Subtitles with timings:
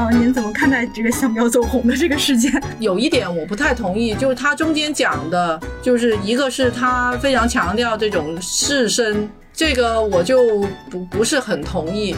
[0.00, 2.50] 啊，您怎么看待这个香标走红的这个事件？
[2.80, 12.16] 有一点我不太同意，就是他中间讲的，就是一个是他非常强调这种士绅，这个我就不不是很同意，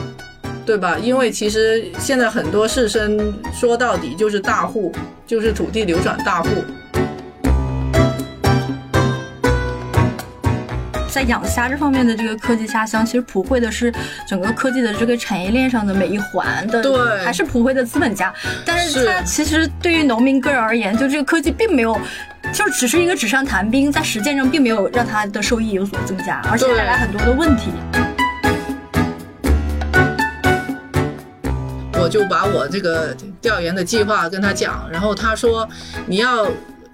[0.65, 0.97] 对吧？
[0.97, 3.21] 因为其实现在很多士绅
[3.53, 4.93] 说到底就是大户，
[5.27, 6.49] 就是土地流转大户。
[11.13, 13.93] 在养虾这方面的这个科技下乡，其实普惠的是
[14.27, 18.33] 整个科技的这个产业链上的每一环的，对还是普惠的资本家。
[18.65, 22.01] 但是是它其实对于农民个人而言，就这个科技并没有，
[22.55, 27.71] 就只是一个纸上谈兵，在实践上并没有让他的收益有所增加，而且带来很多的问题。
[32.01, 35.69] 我就把我这个调研的计划跟他讲，然后他说
[36.07, 36.49] 你要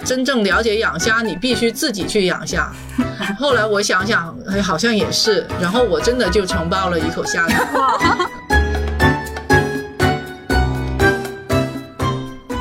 [0.04, 2.72] 真正了解养虾，你必须自己去养虾。
[3.38, 7.66] 后来我想想，哎，好像也是，然后我真的就承包了一口虾汤。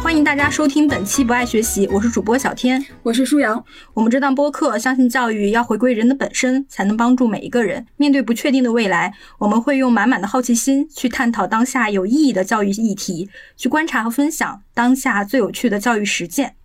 [0.03, 2.83] 欢迎大家收听本期《不爱学习》，我是主播小天。
[3.03, 9.13] 我是舒阳，我们这档播客相信教育要回归人的本身，才能帮助每一个人面对不确定的未来。
[9.37, 16.55] 我们会用满满的好奇心去探讨当下有意义的教育议题，去观察和分享当下最有趣的教育实践。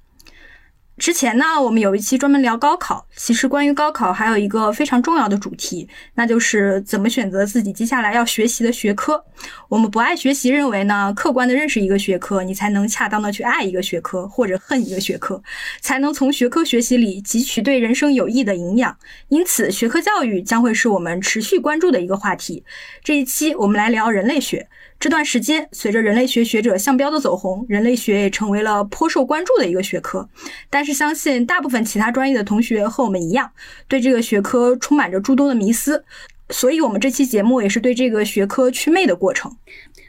[1.03, 3.05] 之前呢，我们有一期专门聊高考。
[3.17, 9.25] 其实关于高考，还有一个非常重要的主题，那就是怎么选择自己接下来要学习的学科。
[9.69, 15.43] 我们不爱学习认为呢，客观的认识一个学科，你才能恰当的去爱一个学科或者恨一个学科，
[15.81, 18.97] 才能从学科学习里汲取对人生有益的营养。
[19.27, 22.63] 因此，学科教育将会是我们持续关注的一个话题。
[23.03, 24.69] 这一期我们来聊人类学。
[25.03, 30.29] 这段时间，随着人类学学者项标的走红，人类学也成为了颇受关注的一个学科。
[30.71, 33.51] 但是，相信大部分其他专业的同学和我们一样，
[33.89, 36.05] 对这个学科充满着诸多的迷思。
[36.51, 39.51] 所以，我们这期节目也是对这个学科祛魅的过程。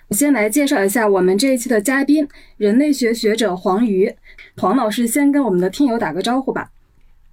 [0.10, 2.28] 我先来介绍一下我们这一期的嘉宾，
[2.58, 4.16] 人类学学者黄瑜。
[4.58, 6.70] 黄老师先跟我们的听友打个招呼吧。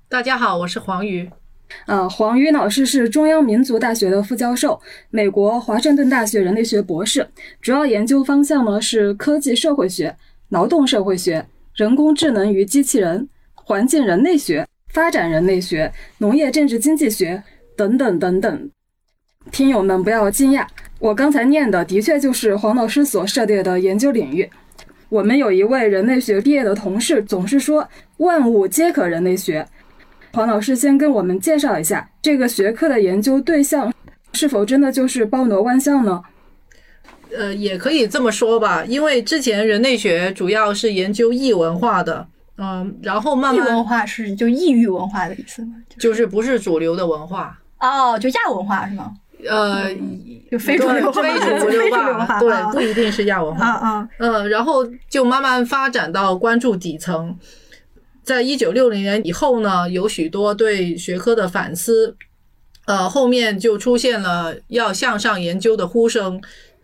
[0.09, 1.29] 大家好，我是黄瑜。
[1.87, 7.27] 呃，黄瑜老师是中央民族大学的副教授，美国华盛顿大学人类学博士，
[7.61, 10.15] 主要研究方向呢是科技社会学、
[10.51, 17.43] 劳动社会学、人工智能与机器人、环境人类学、发展人类学、农业政治经济学
[17.77, 18.71] 等等等等。
[19.51, 20.67] 听友们不要惊讶，
[20.99, 24.49] 我刚才念的的确就是黄老师所涉猎的研究领域。
[25.09, 27.89] 我们有一位人类学毕业的同事，总是说
[28.19, 29.67] 万物皆可人类学。
[30.33, 33.93] 黄老师先跟我们介绍一下这个学科的研究对象，
[34.33, 36.23] 是否真的就是包罗万象呢？
[37.37, 42.27] 呃，也可以这么说吧，因为之前人类学主要是研究异文化的，
[42.59, 45.75] 嗯，然后慢异文化是就异域文化的意思吗？
[45.99, 49.13] 就是不是主流的文化，哦，就亚文化是吗？
[49.49, 49.93] 呃，
[50.51, 53.65] 就非主流文化，非主流非主流文化，对，啊不一定是亚文化。
[53.65, 57.37] 啊啊，嗯，然后就慢慢发展到关注底层。
[58.31, 62.17] 在一九六零年以后呢，有许多对学科的反思，
[62.87, 66.41] 呃，后面就出现了要向上研究的呼声。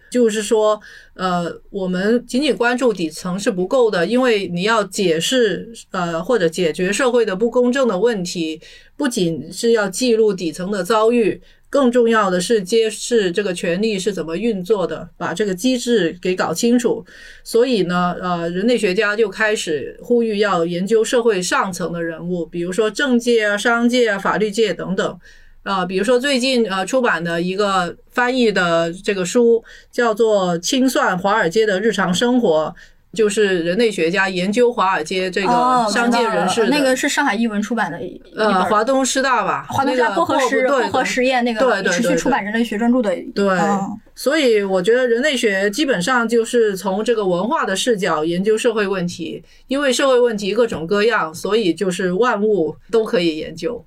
[0.08, 0.80] 就是说，
[1.14, 8.60] 呃，我们仅仅关注底层是不够的，因为你要解释呃或者解决社会的不公正的问题，
[8.96, 17.04] 不仅是要记录底层的遭遇，更重要的是揭示这个权利是怎么运作的，把这个机制给搞清楚。
[17.43, 25.19] 所以呢，呃，人类学家就开始呼吁要研究社会上层的人物，比如说政界啊、商界啊、法律界等等。
[25.62, 32.72] 啊、比如说最近呃出版的一个翻译的这个书叫做《清算华尔街的日常生活》，
[33.16, 37.99] 就是人类学家研究华尔街这哦个商界人士的、那个是上海译文出版的
[38.37, 53.84] 呃华东师大吧，华东师大那个薄荷实对薄荷实验那个对对对对持续出版人类学专著的，对嗯所以我觉得人类学基本上就是从这个文化的视角研究社会问题，因为社会问题各种各样，所以就是万物都可以研究。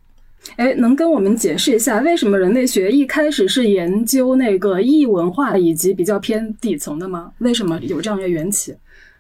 [0.56, 7.32] 哎，能跟我们解释一下为什么人类学一开始是研究那个异文化以及比较偏底层的吗？
[7.40, 8.74] 为什么有这样一个缘起？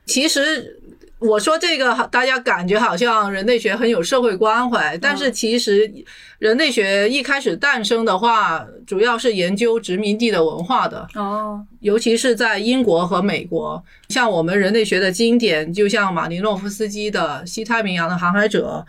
[0.10, 0.76] 其实
[1.20, 5.92] 我说这个，大家感觉好像人类学很有社会关怀，但是其实
[6.40, 11.08] 人类学一开始诞生的话，主要是研究殖民地的文化的。
[11.14, 18.84] 哦，尤其是在英国和美国，像我们人类学的经典，就像马林诺夫斯基的《西太平洋的航海者》，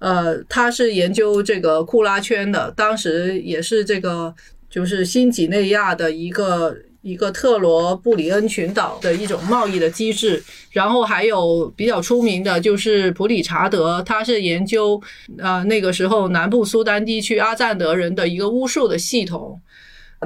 [0.00, 4.34] 呃，他是研究这个库拉圈的，当时也是这个
[4.68, 6.76] 就是新几内亚的一个
[7.06, 10.42] 一个特罗布里恩群岛的一种贸易的机制。
[10.72, 15.00] 然后还有比较出名的就是普里查德，他是研究
[15.38, 19.60] 呃那个时候南部苏丹地区阿赞德人的一个巫术的系统。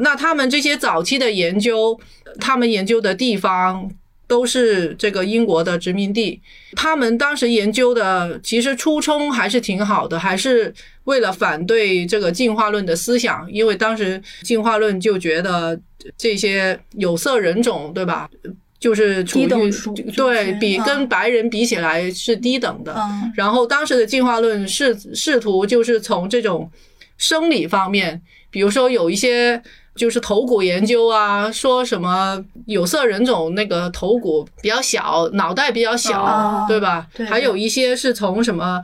[0.00, 2.00] 那他们这些早期的研究，
[2.40, 3.90] 他们研究的地方
[4.30, 6.40] 都是这个英国的殖民地。
[6.76, 10.72] 他们当时研究的其实初衷还是挺好的，还是
[11.02, 15.76] 为了反对这个进化论的思想，因为当时进化论就觉得
[16.16, 18.30] 这些有色人种，对吧？
[18.78, 19.70] 就是处于低等
[20.16, 22.94] 对比嗯跟白人比起来是低等的。
[22.96, 26.70] 嗯然后当时的进化论试试图就是从这种
[27.18, 29.60] 生理方面，比如说有一些
[29.94, 37.06] 就是头骨研究啊，说什么有色人种那个头骨比较小，脑袋比较小，哦对吧？
[37.14, 38.80] 对还有一些是从什么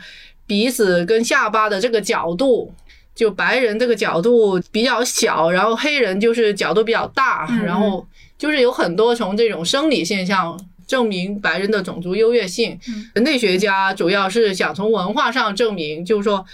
[0.46, 2.72] 鼻子跟下巴的这个角度。
[3.14, 8.06] 就白人这个角度比较小，然后黑人就是角度比较大，嗯然后
[8.36, 10.54] 就是有很多从这种生理现象
[10.86, 12.78] 证明白人的种族优越性。
[13.14, 16.44] 人类学家主要是想从文化上证明，就是说，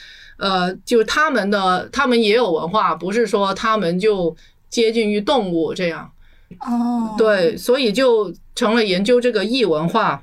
[0.42, 4.36] 呃，就他们的他们也有文化，不是说他们就
[4.68, 6.10] 接近于动物这样。
[6.58, 10.20] 哦，对，所以就成了研究这个异文化。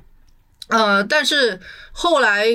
[0.68, 1.58] 呃，但是
[1.90, 2.46] 后来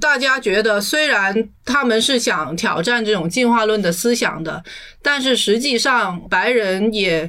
[0.00, 4.62] 大家觉得，虽然他们是想挑战这种进化论的思想的，
[5.02, 7.28] 但是实际上白人也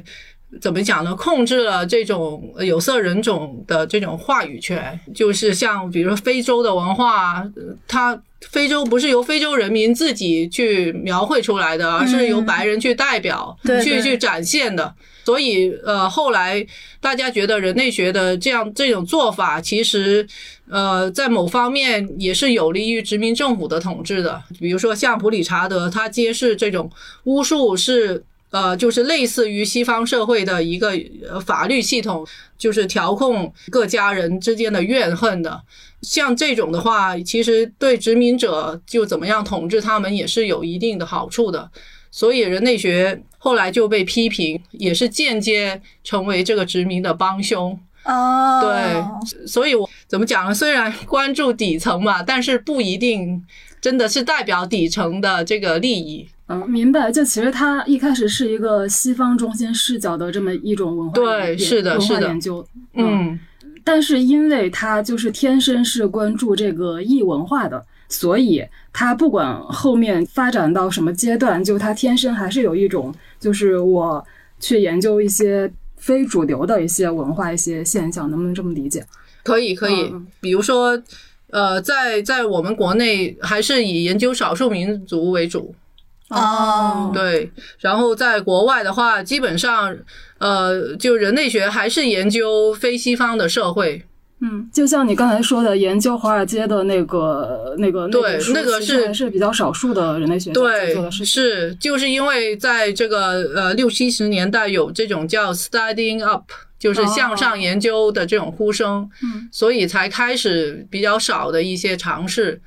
[0.60, 1.14] 怎么讲呢？
[1.16, 14.94] 控制了这种有色人种的这种话语权，就是像比如说非洲的文化，呃它非洲不是由非洲人民自己去描绘出来的，而是由嗯白人去代表、去去展现的。
[15.22, 16.66] 所以，呃，后来
[16.98, 20.26] 大家觉得人类学的这样这种做法，其实，
[20.68, 24.42] 呃，在某方面也是有利于殖民政府的统治的。
[24.58, 26.90] 比如说，像普理查德，他揭示这种
[27.24, 30.90] 巫术是，呃，就是类似于西方社会的一个
[31.28, 32.26] 呃法律系统，
[32.58, 35.62] 就是调控各家人之间的怨恨的。
[36.02, 41.70] 像这种的话，其实对殖民者就怎么样统治他们也是有一定的好处的。
[42.10, 47.78] 所以人类学后来就被批评，也是间接成为这个殖民的帮凶。
[48.04, 50.52] 哦，对，所以我怎么讲呢？
[50.54, 53.44] 虽然关注底层嘛，但是不一定
[53.80, 56.26] 真的是代表底层的这个利益。
[56.52, 57.12] 嗯，明白。
[57.12, 62.66] 就其实它一开始是一个西方中心视角的这么一种文化对是的文化是的研究。
[62.94, 63.38] 嗯，
[63.84, 74.26] 但是因为他就是天生是关注这个异文化的，所以他不管后面发展到什么阶段，就他天生还是有一种，就是我
[74.58, 79.06] 去研究一些非主流的一些文化、一些现象，能不能这么理解？
[79.44, 80.26] 可以可以嗯。
[80.40, 81.00] 比如说，
[81.50, 85.72] 呃，在在我们国内还是以研究少数民族为主。
[86.30, 87.50] 哦，对，
[87.80, 89.96] 然后在国外的话，基本上，
[90.38, 94.02] 呃，就人类学还是研究非西方的社会。
[94.42, 101.26] 嗯，就像你刚才说的，研究华尔街的那个、那个、对那个是是比较少数的人类学家做的对，事情。
[101.26, 106.44] 是就是因为在这个呃六七十年代有这种叫 studying up，
[106.78, 112.62] 就是向上研究的这种呼声，嗯，所以才开始比较少的一些尝试，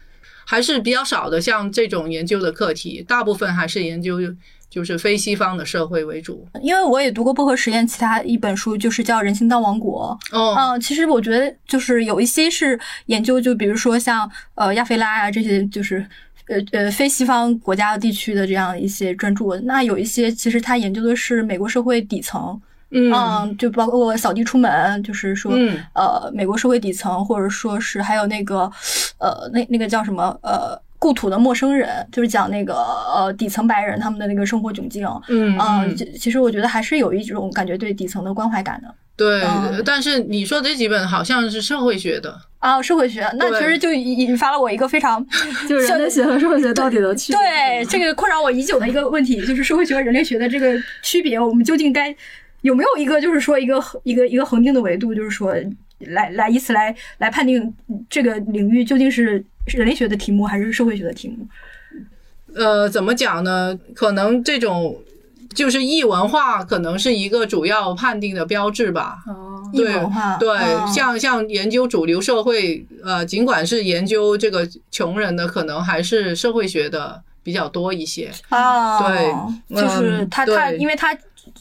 [0.45, 4.19] 还是比较少的像这种研究的课题，大部分还是研究
[4.69, 6.47] 就是非西方的社会为主。
[6.61, 10.17] 因为我也读过薄荷实验，其他一本书就是叫《人行道王国》。
[10.35, 16.03] 哦，嗯，其实我觉得就是有一些是研究，就比如说像呃亚非拉啊这些，就是
[16.47, 19.55] 呃呃非西方国家地区的这样一些专著。
[19.65, 22.59] 那有一些其实他研究的是美国社会底层，
[22.93, 28.71] 嗯嗯，就包括扫地出门，就是说嗯呃美国社会底层，或者说是还有那个
[29.17, 30.79] 呃那那个叫什么呃。
[31.03, 32.75] 故土的陌生人，就是讲那个
[33.13, 38.87] 呃底层白人他们的那个生活窘境，嗯嗯，嗯，其其实我觉得还是有一种感觉对底层的关怀感的。
[39.17, 39.83] 对嗯。
[39.85, 45.21] 但是你说这几本好像是社会学的，啊，社会学，那其实就引引发了我一个非常
[45.67, 47.41] 就是人类学和社会学到底的区别？
[47.41, 52.15] 对这个困扰我已久的一个问题，就是社会学和人类学的这个区别，我们究竟该
[52.63, 55.53] 有没有一个就是说一个一个一个恒定的维度，就是说
[55.99, 57.73] 来来以此来来判定
[58.09, 61.47] 这个领域究竟是人类学的题目还是社会学的题目？
[62.55, 63.77] 呃，怎么讲呢？
[63.95, 65.01] 可能这种
[65.53, 69.17] 就是异文化，可能是一个主要判定的标志吧。
[69.27, 78.31] 哦，异对文化，对，嗯像像研究主流社会，呃，尽管是研究这个穷人的，可能还是社会学的比较多一些。
[78.49, 79.33] 啊，对
[79.75, 81.17] 就是嗯他他，因为他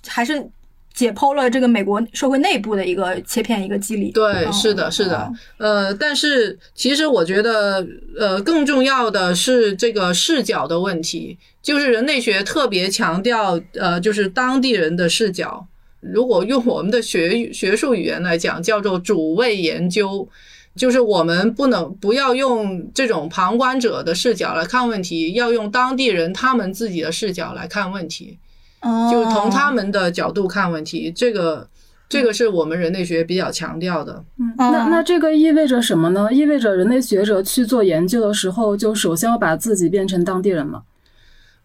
[0.07, 0.47] 还是
[0.95, 4.11] 解剖了这个美国社会内部的一个切片一个机理。
[4.11, 7.87] 对，嗯是的，是的嗯，呃，但是其实我觉得，
[8.19, 15.67] 呃，更重要的是这个视角的问题，就是人类学特别强调，呃，就是当地人的视角。
[16.01, 20.29] 如果用我们的学学术语言来讲，叫做主谓研究，
[20.75, 28.37] 就是我们不能不要用这种旁观者的视角来看问题，要用当地人他们自己的视角来看问题。
[28.83, 31.69] 哦就从他们的角度看问题，这个
[32.09, 34.23] 这个是我们人类学比较强调的。
[34.39, 36.33] 嗯，那那这个意味着什么呢？
[36.33, 40.83] 意味着人类学者去做研究的时候，就首先要把自己变成当地人吗？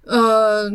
[0.04, 0.72] 呃。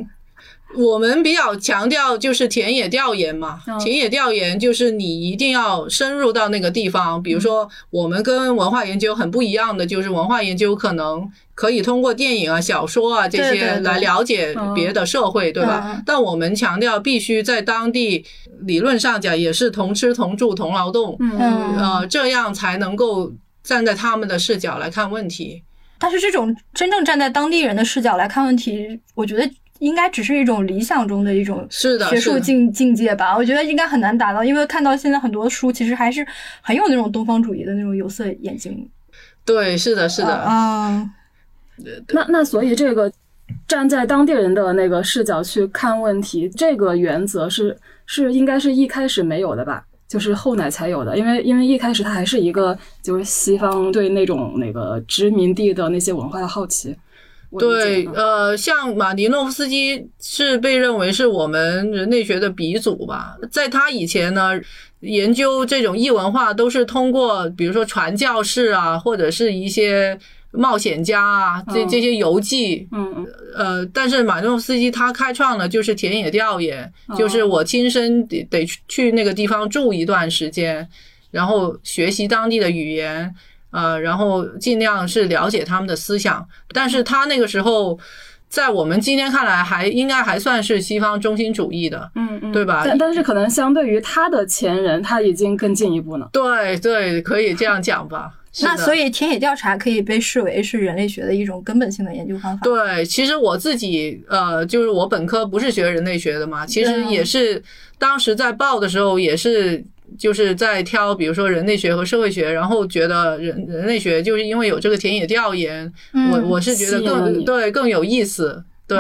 [0.77, 7.23] 我们比较强调就是田野调研嘛，田野调研就是你一定要深入到那个地方。
[7.23, 16.03] 比如说，我们跟文化研究很不一样的，就是文化研究可能可以通过电影啊、小说啊这些来了解别的社会，对吧？
[16.07, 18.25] 但我们强调必须在当地，
[18.61, 25.63] 理论上讲也是同吃同住同劳动，呃，这样才能够站在他们的视角来看问题。
[25.99, 29.49] 但是这种真正站在当地人的视角来看问题，我觉得。
[29.83, 36.25] 应该只是一种理想中的一种学术境境界吧，我觉得应该很难达到，因为看到现在很多书其实还是
[36.61, 38.89] 很有那种东方主义的那种有色眼镜。
[39.45, 41.11] 对，是的，是的，嗯。
[42.13, 43.11] 那那所以这个
[43.67, 49.85] 站在当地人的那个视角去看问题，这个原则是是应该是一开始没有的吧？
[50.07, 56.95] 就是后来才有的，因为因为一开始它还是一个就是西方对那种那个殖民地的那些文化的好奇。
[57.59, 63.37] 对，呃，像马尼诺夫斯基是被认为是我们人类学的鼻祖吧。
[63.51, 64.53] 在他以前呢，
[65.01, 70.19] 研究这种异文化都是通过，比如说传教士啊，或者是一些
[70.53, 72.89] 冒险家啊，这这些游记。
[72.93, 73.27] 嗯嗯。
[73.55, 80.89] 呃，但是马尼诺夫斯基他开创的就是田野调研，就是我亲身得得去那个地方住一段时间，
[81.31, 83.35] 然后学习当地的语言。
[83.73, 87.99] 呃，然后尽量是了解他们的思想，但是他那个时候，
[88.49, 92.83] 在我们今天看来，还应该还算是西方中心主义的，嗯嗯，对吧？
[92.85, 96.29] 但但是可能相对于他的前人，他已经更进一步了。
[96.33, 98.31] 对对，可以这样讲吧。
[98.61, 102.61] 那所以田野调查可以被视为是人类学的一种根本性的研究方法。
[102.63, 107.63] 对，其实我自己呃，就是我本科不是学人类学的嘛，其实也是
[107.99, 109.83] 当时在报的时候也是。
[110.19, 115.93] 就是在挑，比如说人类学和社会学，然后觉得人人类学就是因为有这个田野调研，
[116.33, 118.65] 我我是觉得更对更有意思。
[118.87, 118.99] 对，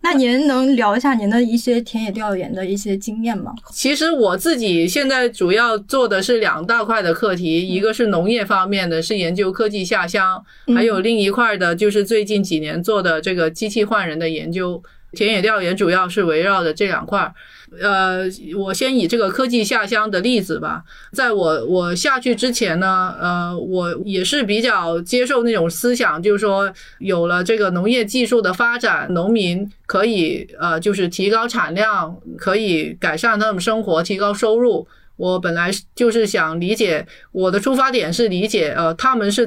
[0.00, 3.52] 那您能聊一下您的一些田野调研的一些经验吗？
[3.72, 10.42] 其实我自己现在主要做的是两大块的课题，一个是农业方面的，是研究科技下乡，
[10.74, 14.82] 还有另一块的就是最近几年做的这个机器换人的研究。
[15.12, 17.34] 田野调研主要是围绕着这两块儿。
[17.80, 18.24] 呃，
[18.56, 20.82] 我先以这个科技下乡的例子吧。
[21.12, 34.86] 在我我下去之前呢，呃，我也是比较接受那种思想，就是说有了这个农业技术的发展，农民可以呃，就是提高产量，可以改善他们生活，提高收入。
[35.18, 39.46] 我本来就是想理解，我的出发点是理解，呃，他们是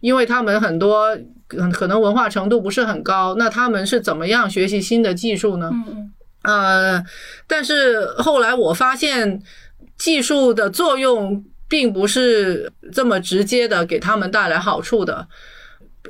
[0.00, 1.16] 因为他们很多
[1.72, 5.70] 可能文化程度不是很高，那他们是怎么样学习新的技术呢？
[6.42, 7.04] 呃，
[7.46, 9.40] 但是后来我发现，
[9.96, 15.28] 技术的作用并不是这么直接的给他们带来好处的。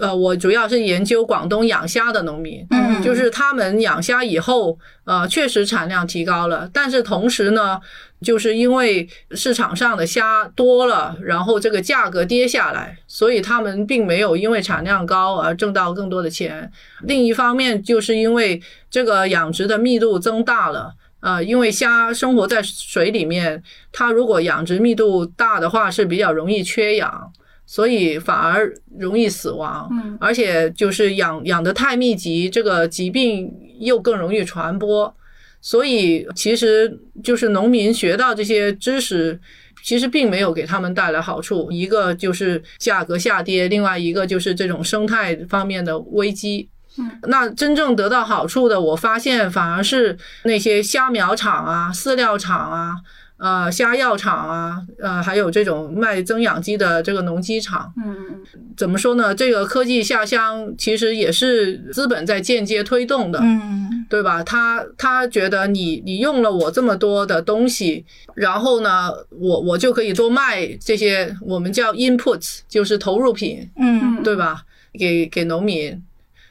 [0.00, 7.78] 呃，我主要是研究广东养虾的农民，嗯，就是他们养虾以后，呃，确实产量提高了，但是同时呢，
[8.22, 16.72] 就是因为市场上的虾多了，然后这个价格跌下来，所以他们并没有因为产量高而挣到更多的钱。
[17.02, 27.30] 另一方面，就是因为这个养殖的密度增大了，呃，因为虾生活在水里面，它如果养殖密度大的话，是比较容易缺氧。
[27.72, 33.50] 所以反而容易死亡，嗯，而且就是养养的太密集，这个疾病
[33.80, 35.16] 又更容易传播。
[35.62, 39.40] 所以其实就是农民学到这些知识，
[39.82, 41.72] 其实并没有给他们带来好处。
[41.72, 46.68] 一个就是价格下跌，另外一个就是这种生态方面的危机。
[46.98, 50.14] 嗯，那真正得到好处的，我发现反而是
[50.44, 52.96] 那些虾苗厂啊、饲料厂啊。
[53.42, 58.40] 呃，虾药厂啊，呃，还有这种卖增氧机的这个农机厂，嗯
[58.76, 59.34] 怎么说呢？
[59.34, 64.44] 这个科技下乡其实也是资本在间接推动的，嗯，对吧？
[64.44, 68.04] 他他觉得你你用了我这么多的东西，
[68.36, 74.62] 然后呢，我我就可以多卖这些我们叫 inputs，就是投入品，嗯，对吧？
[74.96, 76.00] 给给农民。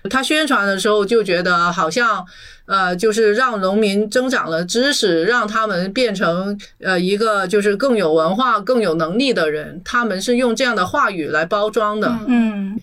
[0.10, 2.26] 他宣传的时候就觉得好像，
[2.66, 9.80] 呃，就是让农民增长了知识，让他们变成呃一个就是更有文化、更有能力的人。
[9.86, 12.18] 他们是用这样的话语来包装的。
[12.28, 12.80] 嗯，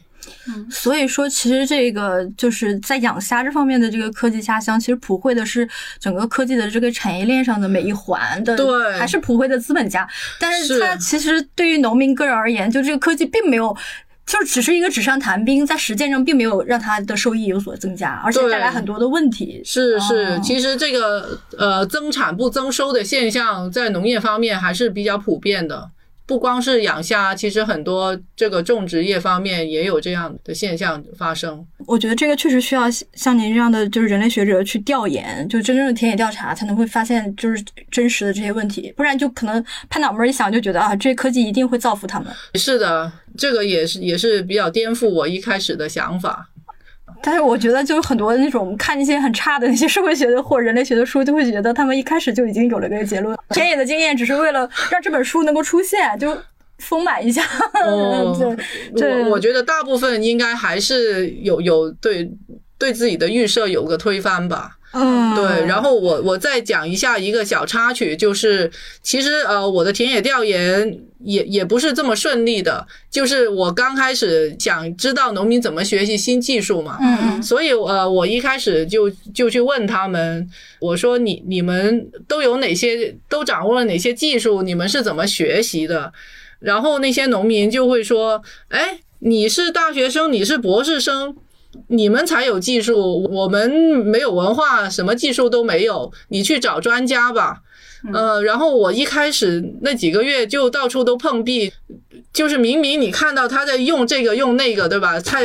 [0.71, 10.09] 所以说，其实这个就是在养虾这方面的这个科技下乡，其实普惠的是整个科技的这个产业链上的每一环的，对，还是普惠的资本家。
[10.39, 13.77] 但是它其实对于农民个人而言，就这个科技并没有。
[14.28, 19.62] 就只是一个纸上谈兵，在实践中并没有让他的收益有所增加，而且带来很多的问题。
[19.64, 25.90] 是是，哦其实这个呃增产不增收的现象，在农业方面还是比较普遍的。
[26.26, 31.66] 不光是养虾，其实很多这个种植业方面也有这样的现象发生。
[31.87, 32.82] 我觉得这个确实需要
[33.14, 42.28] 像您这样的就是人类学者去调研，就真正的田野调查，才能会发现就是真实的这些问题，不然就可能拍脑门儿一想就觉得啊，这科技一定会造福他们。
[42.56, 46.50] 是的，这个也是也是比较颠覆我一开始的想法。
[47.23, 53.37] 但是我觉得，就是很多那种看一些很差的那些社会学的或人类学的书，就会觉得他们一开始就已经有了这个结论。
[53.50, 56.37] 田野的经验只是为了让这本书能够出现， 就
[56.78, 57.42] 丰满一下。
[57.85, 62.30] 哦这这我我觉得大部分应该还是有有对
[62.78, 64.76] 对自己的预设有个推翻吧。
[64.92, 68.70] 嗯，对，然后我我再讲一下一个小插曲，就是
[69.02, 80.49] 其实呃我的田野调研也也不是这么顺利的，就是我刚开始想知道农民怎么学习新技术嘛，嗯嗯所以呃我一开始就就去问他们，
[80.80, 86.11] 我说你你们都有哪些都掌握了哪些技术，你们是怎么学习的？
[86.61, 91.37] 然后那些农民就会说，哎，你是大学生，你是博士生。
[91.87, 96.12] 你们才有技术，我们没有文化，什么技术都没有。
[96.28, 97.62] 你去找专家吧。
[98.12, 101.73] 呃，然后我一开始那几个月就到处都碰壁，
[102.32, 105.18] 就是明明你看到他在用这个用那个，对吧？
[105.20, 105.40] 他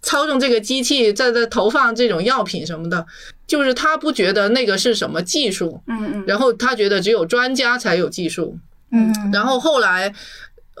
[0.00, 3.04] 操纵这个机器在在投放这种药品什么的，
[3.46, 8.56] 就是他不觉得那个是什么技术，嗯嗯，然后他觉得只有专家才有技术。
[8.90, 10.10] 嗯，然后后来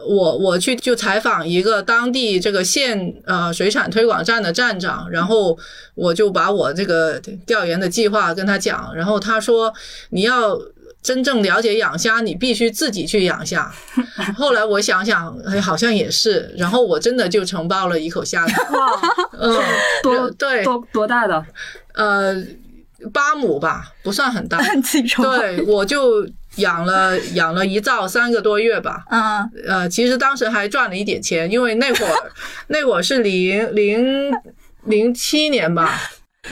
[0.06, 5.58] 我我去就采访一个当地这个县呃水产推广站的站长，然后
[5.94, 9.72] 我就把我这个调研的计划跟他讲，然后他说
[10.10, 10.58] 你要。
[11.00, 13.72] 真正了解养虾，你必须自己去养虾。
[14.36, 16.52] 后来我想想，哎，好像也是。
[16.56, 18.72] 然后我真的就承包了一口虾塘。
[18.72, 19.00] 哇，
[19.38, 19.56] 嗯，
[20.02, 21.42] 多对，多多大的？
[21.94, 22.34] 呃，
[23.12, 24.58] 八亩吧，不算很大。
[24.82, 25.38] 自己承包。
[25.38, 29.04] 对，我就养了养了一造三个多月吧。
[29.10, 32.14] 嗯呃，其实当时还赚了一点钱，因为那会儿
[32.68, 34.32] 那会儿是零零
[34.84, 35.98] 零七年吧，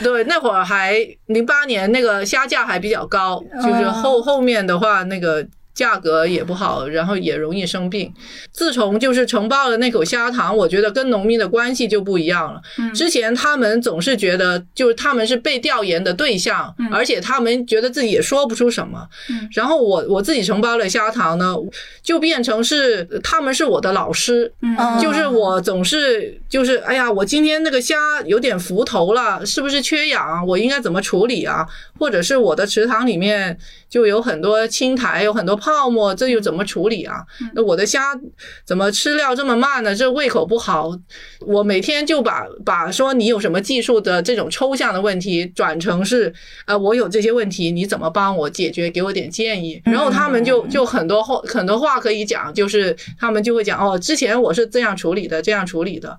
[0.03, 5.45] 对，那会儿还零八年那个虾价还比较高，就是后后面的话那个。
[5.77, 8.11] 价格也不好，然后也容易生病。
[8.51, 12.59] 自从就是承包了那口虾塘，我觉得跟农民的关系就不一样了。
[12.95, 19.07] 之前他们总是觉得，就是他们是被调研的对象，而且他们觉得自己也说不出什么。
[19.53, 21.55] 然后我我自己承包了虾塘呢，
[22.01, 30.43] 就变成是他们是我的老师，嗯，就是我总是就是哎呀，我今天那个虾有点浮头了，是不是缺氧？
[30.47, 31.67] 我应该怎么处理啊？
[31.99, 33.55] 或者是我的池塘里面
[33.87, 37.17] 就有很多青苔，有很多泡沫，这又怎么处理啊？
[37.53, 38.17] 那我的虾
[38.65, 39.93] 怎么吃料这么慢呢？
[39.93, 40.97] 这胃口不好。
[41.41, 46.33] 我每天就把把说你有什么技术的这种抽象的问题转成是
[46.65, 48.89] 呃，我有这些问题，你怎么帮我解决？
[48.89, 49.81] 给我点建议。
[49.83, 56.17] 然后他们就就很多话很多话可以讲，就是他们就会讲哦，之前我是这样处理的，这样处理的。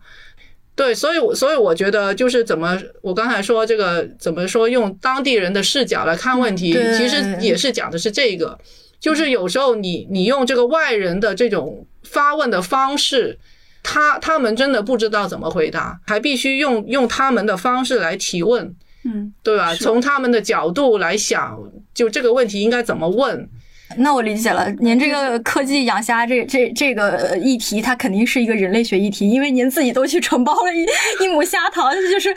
[0.76, 8.56] 对，所以，我所以我觉得就是怎么，我刚才说这个怎么说，用当地人的视角来看问题，其实也是讲的是这个，
[9.00, 13.38] 就是有时候你你用这个外人的这种发问的方式，
[13.82, 19.74] 他他们真的不知道怎么回答，还必须用用他们的方式来提问，嗯，对吧？
[19.74, 21.58] 从他们的角度来想，
[21.94, 23.48] 就这个问题应该怎么问。
[23.96, 30.84] 那我理解了，您这个科技养虾这这这个呃议题，它肯定是一个人类学议题，因为您自己都去承包了一
[31.24, 32.34] 一亩虾塘，就是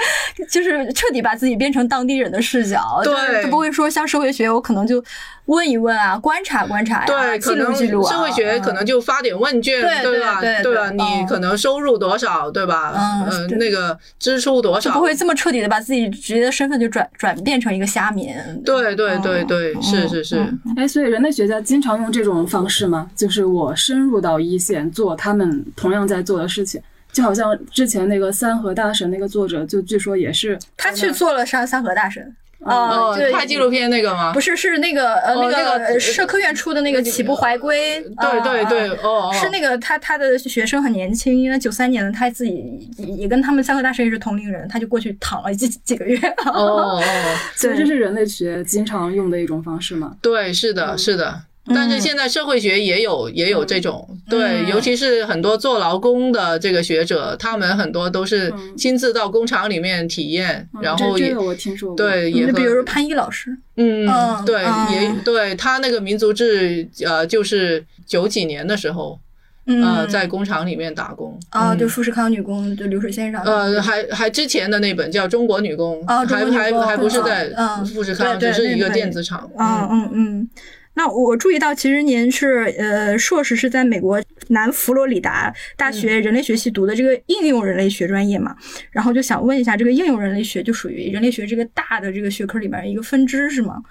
[0.50, 5.04] 就是彻底把自己变成当地人的视角，对就不会说像社会学，我可能就
[5.46, 10.40] 问一问啊，观察观察呀，对，记可能录记录啊，社会学可能就发点问卷，对吧？
[10.40, 10.88] 对对吧？
[10.90, 12.94] 对你嗯可能收入多少，对吧？
[12.96, 15.02] 嗯呃，那个支出多少就不？
[15.02, 18.34] 会这么彻底的把自己直接的身份就转转变成一个虾民。
[18.64, 20.36] 对对对对，嗯是是是。
[20.38, 23.10] 嗯哎，所以人类学家经常用这种方式吗？
[23.16, 32.34] 就是我深入到一线，做他们同样在做的事情，就好像之前那个三河大神那个作者，就据说也是他去做了三三河大神。
[32.62, 34.32] 哦啊，对，拍纪录片那个吗？
[34.34, 46.18] 不是，是那个呃，哦那那个个社科院出的那个《起步怀归》啊，对对对，啊哦哦，是那个他他的学生很年轻，因为九三年的，他自己也也跟他们三个大神也是同龄人，他就过去躺了几几个月。
[46.46, 47.04] 哦哦哦，
[47.56, 50.16] 所以这是人类学经常用的一种方式嘛？
[50.22, 51.42] 对，是的，是的。
[51.74, 54.68] 但是现在社会学也有也有这种，对，嗯。
[54.68, 58.78] 尤其是很多做劳工的这个学者，他们很多都是嗯。
[58.78, 61.96] 亲自到工厂里面体验，然后也这这个我听说过。
[61.96, 64.92] 对，也就比如说潘一老师，嗯嗯，对，嗯。
[64.94, 69.20] 也对他那个民族志，呃，就是九几年的时候，
[69.66, 69.84] 嗯。
[69.84, 71.38] 呃，在工厂里面打工。
[71.50, 71.78] 啊，嗯。
[71.78, 77.50] 就富士康女工，就流水线上呃，还还之前的那本叫《中国女工》，还还还不是在
[77.94, 79.50] 富士康，只是一个电子厂。
[79.58, 79.88] 嗯。
[79.92, 80.50] 嗯嗯。
[80.94, 88.56] 那我注意到，其实您是呃硕士是在美国南佛罗里达大学人类学系读的这个应用人类学专业嘛，
[88.92, 93.82] 然后就想问一下，这个应用人类学就属于人类学这个大的这个学科里面一个分支是吗？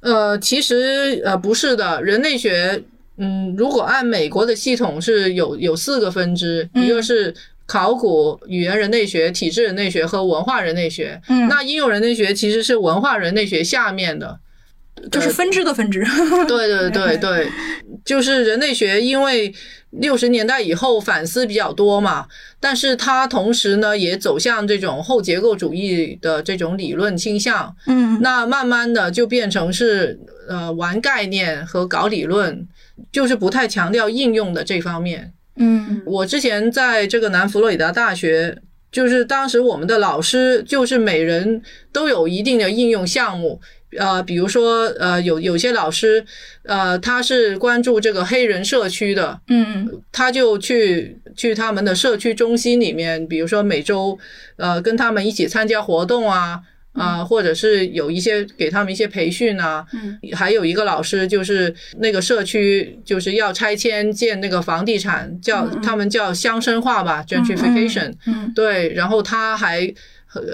[0.00, 2.82] 呃，其实呃不是的，人类学，
[3.18, 7.34] 嗯，如果按美国的系统是有有四个分支，嗯一个是
[7.66, 11.20] 考古语言人类学、体制人类学和文化人类学。
[11.28, 14.40] 嗯那应用人类学其实是文化人类学下面的。
[15.10, 16.04] 就是分支的分支。
[16.48, 17.48] 对对对对，
[18.04, 19.52] 就是人类学，因为
[19.90, 22.26] 六十年代以后反思比较多嘛，
[22.58, 32.66] 但是它同时呢也走向这种后结构主义的这种理论倾向，嗯那慢慢的就变成是呃玩概念和搞理论，
[33.12, 35.32] 就是不太强调应用的这方面。
[35.56, 38.58] 嗯我之前在这个南佛罗里达大学，
[38.90, 41.62] 就是当时我们的老师就是每人
[41.92, 43.60] 都有一定的应用项目。
[43.98, 46.24] 呃，比如说，呃，有有些老师，
[46.64, 54.18] 呃，他是关注这个黑人社区的，嗯他就去去他们的社区中心里面，比如说每周，
[54.56, 56.60] 呃，跟他们一起参加活动啊，
[56.92, 60.18] 啊、或者是有一些给他们一些培训啊，嗯。
[60.32, 68.52] 还有一个老师就是那个社区就是要拆迁建那个房地产，叫他们叫乡绅化吧，gentrification，嗯。
[68.54, 69.92] 对，然后他还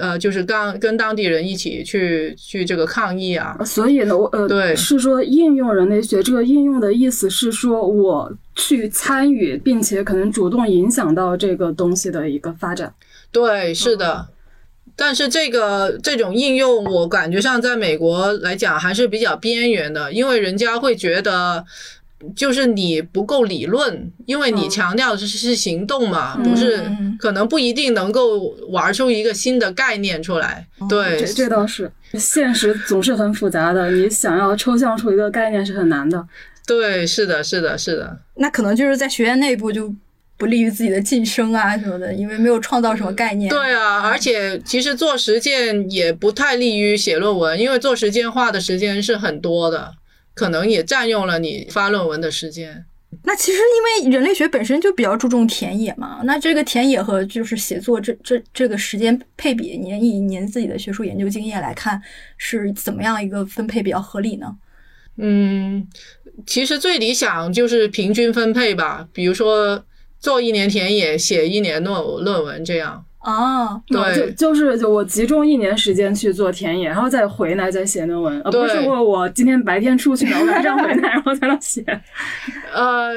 [0.01, 12.93] 呃就是刚跟当地人一起去去这个抗议啊，所以呢，我呃，对是说应用人类学这个应用的意思是说我去参与，并且可能主动影响到这个东西的一个发展。
[13.33, 14.29] 对，是的。
[14.97, 21.65] 但是这个这种应用，我感觉上在美国来讲还是比较边缘的，因为人家会觉得，
[22.37, 30.67] 就是你不够理论，因为你嗯强调的是是行动嘛，不是嗯可能不一定能够玩出一个新的概念出来。
[30.89, 36.27] 对这，这倒是，现实总是很复杂的，你想要抽象出一个概念是很难的。
[36.67, 38.19] 对，是的，是的，是的。
[38.37, 39.93] 那可能就是在学院内部就
[40.37, 43.51] 不利于自己的晋升啊什么的，因为没有创造什么概念。
[43.51, 49.93] 对啊，而且其实做实践也不太利于写论文，因为做实践花的时间是很多的，
[50.41, 52.87] 可能也占用了你发论文的时间。
[53.25, 62.01] 那其实因为人类学本身就比较注重田野嘛，那这个田野和就是写作这这这个时间配比，您以您自己的学术研究经验来看，
[62.39, 64.57] 是怎么样一个分配比较合理呢？
[65.19, 65.87] 嗯，
[66.47, 69.85] 其实最理想就是平均分配吧，比如说
[70.19, 73.05] 做一年田野，写一年论论文这样。
[73.21, 74.17] 啊，对。
[74.17, 81.85] 就就是就我集中一年时间去做田野，然后再回来再写论文，而不是对说我今天白天出去晚上回来然后才能写。
[82.73, 83.13] 呃，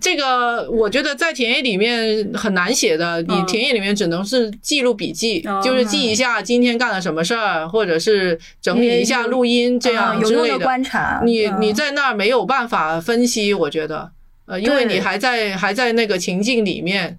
[0.00, 3.46] 这个我觉得在田野里面很难写的，你嗯。
[3.46, 10.64] 田野里面只能是记录笔记，哦就是记一下今天干了什么事儿，或者是整理一下录音这样嗯有用的之类的。
[10.64, 11.56] 观察，你嗯。
[11.62, 14.10] 你在那儿没有办法分析，我觉得，
[14.46, 17.18] 呃，因为你还在还在那个情境里面，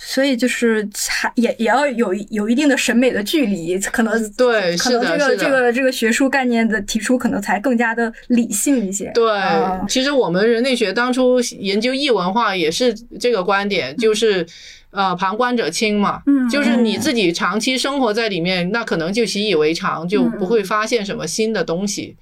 [0.00, 5.18] 所以就是还也也要有有一定的审美的距离，可能对，可能这。
[5.18, 9.10] 个这个这个学术概念的提出，可能才更加的理性一些。
[9.12, 14.46] 对，啊其实我们人类学当初研究异文化也是这个观点，就是
[14.90, 22.16] 呃旁观者清嘛，嗯就是你自己长期生活在里面，那可能就习以为常，就不会发现什么新的东西。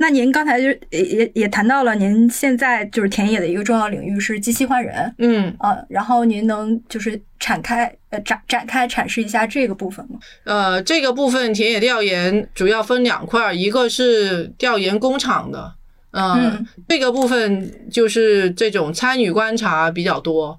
[0.00, 10.18] 那您刚才就也也也谈到了，您现在就是田野的一个重要领域是机器换人，嗯，呃，然后您能就是展开呃展展开阐释一下这个部分吗？
[10.44, 15.74] 呃，这个部分田野调研主要分两块儿，一个是调研工厂的，
[16.12, 20.58] 呃、嗯这个部分就是这种参与观察比较多。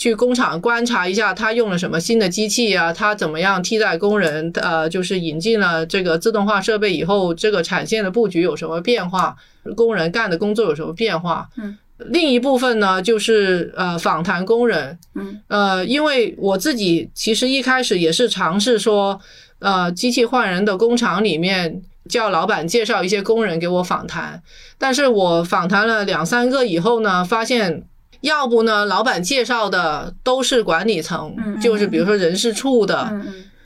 [0.00, 2.90] 去工厂观察一下，他用了什么新的机器啊？
[2.90, 4.50] 他怎么样替代工人？
[4.54, 9.36] 呃，就是引进了这个自动化设备以后，这个产线的布局有什么变化？
[9.76, 11.46] 工人干的工作有什么变化？
[11.58, 14.98] 嗯，另一部分呢，就是呃访谈工人。
[15.16, 19.20] 嗯，呃，因为我自己其实一开始也是尝试说，
[19.58, 24.42] 呃，机器换人的工厂里面叫老板介绍一些工人给我访谈，
[24.78, 27.84] 但是我访谈了两三个以后呢，发现。
[28.20, 33.10] 要不呢，老板介绍的都是管理层，嗯就是比如说人事处的。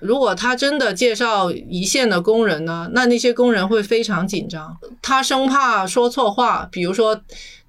[0.01, 6.69] 如果他真的介绍一线的工人呢，那那些工人会非常紧张，他生怕说错话。
[6.71, 7.19] 比如说，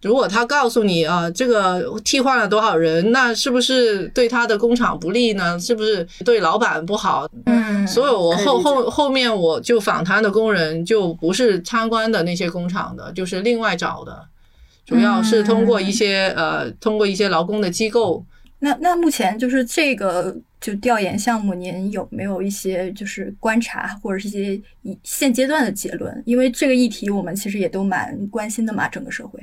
[0.01, 5.57] 如果他告诉你啊，这个替换了多少人，那是不是对他的工厂不利呢？
[5.57, 7.25] 是不是对老板不好？
[7.45, 14.25] 嗯所以我后后后面我就访谈的工人就不是参观的那些工厂的，就是另外找的。
[14.85, 18.23] 主要是通过一些呃，通过一些劳工的机构。
[18.59, 26.23] 那那目前就是这个就调研项目，您有没有一些就是观察或者是一些以现阶段的结论？
[26.25, 29.39] 因为这个议题我们其实也都蛮关心的嘛，整个社会。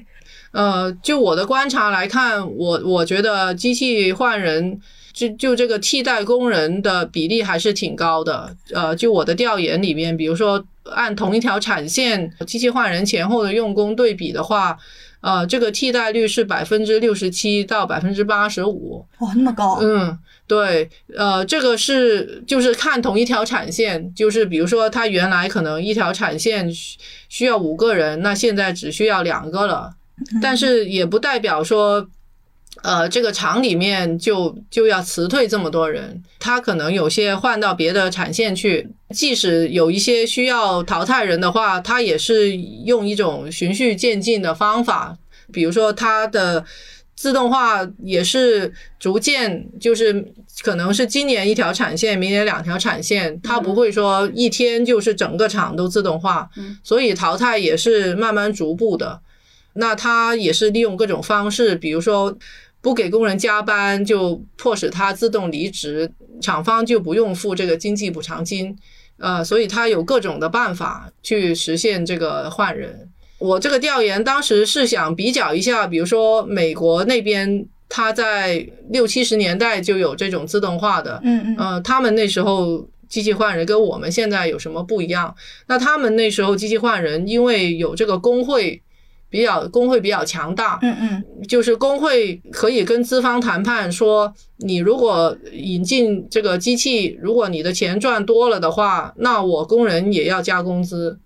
[0.52, 4.80] 呃，就我的观察来看，我我觉得机器换人，
[5.12, 8.56] 就就这个替代工人的比例还是挺高的。
[8.74, 14.76] 呃，就我的调研里面，比如说按同一条产线机器换人前后的用工对比的话。
[15.22, 19.78] 呃，这个替代率是百分之六十七到百分之八十五，哇，那么高。
[19.80, 26.70] 嗯，对，呃，这个是就是看同一条产线，就是比如说它原来可能一条产线
[27.30, 29.94] 需要五个人，那现在只需要两个了，
[30.42, 32.06] 但是也不代表说。
[32.82, 38.88] 呃，这个厂里面就就要辞退这么多人，他可能有些换到别的产线去。
[39.10, 45.16] 即使有一些需要淘汰人的话，他也是用一种循序渐进的方法。
[45.52, 46.64] 比如说，他的
[47.14, 50.32] 自动化也是逐渐，就是
[50.62, 56.48] 可能是今年一条产线，明年两条产线，他不会说一天就是整个厂都自动化。
[56.82, 59.20] 所以淘汰也是慢慢逐步的。
[59.74, 62.36] 那他也是利用各种方式，比如说。
[62.84, 68.76] 不给工人加班，就迫使他自动离职，厂方就不用付这个经济补偿金，
[69.18, 73.08] 呃，所以他有各种的办法去实现这个换人。
[73.38, 85.32] 我这个调研当时是想比较一下，比如说美国那边，他在六七十年代就有这种自动化的，嗯嗯，呃，他们那时候机器换人跟我们现在有什么不一样？
[85.68, 88.82] 那他们那时候机器换人，因为有这个工会。
[89.32, 101.18] 比较工会比较强大，嗯嗯，就是工会可以跟资方谈判，说你如果引进这个机器，如果你的钱赚多了的话，那我工人也要加工资，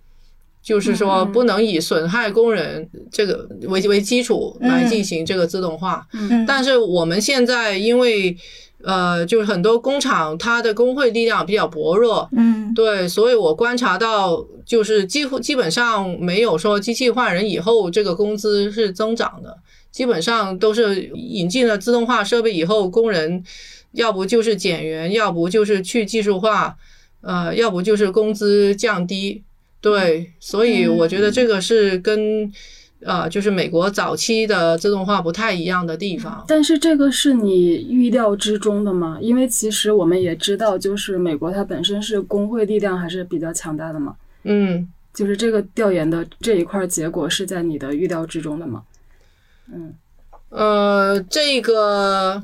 [0.63, 6.07] 就是说不能以损害工人这个为为基础来进行这个自动化。
[6.13, 8.37] 嗯，但是我们现在因为。
[8.87, 19.59] 呃，就是很多工厂，它的工会力量比较薄弱，嗯，对，所以我观察到，就是几乎基本上没有说机器换人以后这个工资是增长的，
[19.91, 23.43] 基本上都是引进了自动化设备以后，工人
[23.91, 26.77] 要不就是减员，要不就是去技术化，
[27.23, 29.43] 呃，要不就是工资降低，
[29.81, 32.53] 对，所以我觉得这个是跟。
[33.07, 39.17] 呃，就是美国早期的自动化不太一样的地方，但是这个是你预料之中的吗？
[39.21, 44.17] 因为其实我们也知道，就是美国它本身是工会力量还是比较强大的嘛。
[44.43, 48.83] 嗯，就是这个调研的这一块结果是在你的预料之中的吗？
[49.73, 49.95] 嗯，
[50.49, 52.43] 呃，这个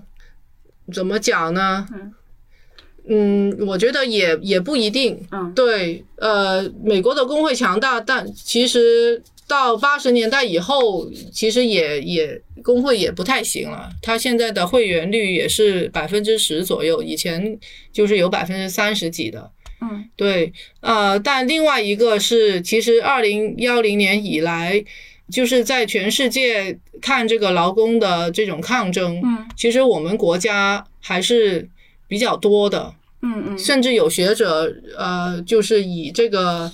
[0.95, 1.89] 怎么讲呢？
[1.93, 5.21] 嗯，嗯，我觉得也也不一定。
[5.33, 9.21] 嗯，对，呃，美国的工会强大，但其实。
[9.53, 13.91] 到八十年代以后，其实也也工会也不太行了。
[14.01, 17.59] 他现在的会员率也是百分之十左右，以前
[17.93, 19.51] 就是有百分之三十几的。
[19.83, 24.83] 嗯，对，呃，但另外一个是，其实二零幺零年以来，
[25.31, 31.69] 就是在全世界看这个劳工的这种抗争，嗯，其实我们国家还是
[32.09, 32.95] 比较多的。
[33.21, 36.73] 嗯嗯，甚至有学者呃，就是以这个。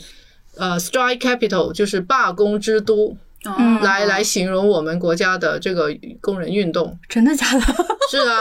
[0.59, 3.17] 呃，strike capital 就是罢工之都，
[3.83, 5.89] 来来形容我们国家的这个
[6.21, 7.61] 工人运动，真的假的？
[8.11, 8.41] 是啊，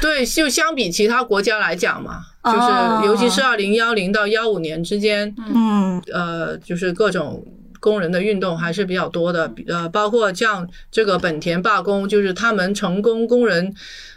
[0.00, 7.44] 对，就相比其他国家来讲嘛，就是尤其是二零幺零到幺五年之间，嗯，呃，就是各种
[7.84, 13.74] 工人的运动还是比较多的，呃，包括像这个本田罢工，就是他们成功工人。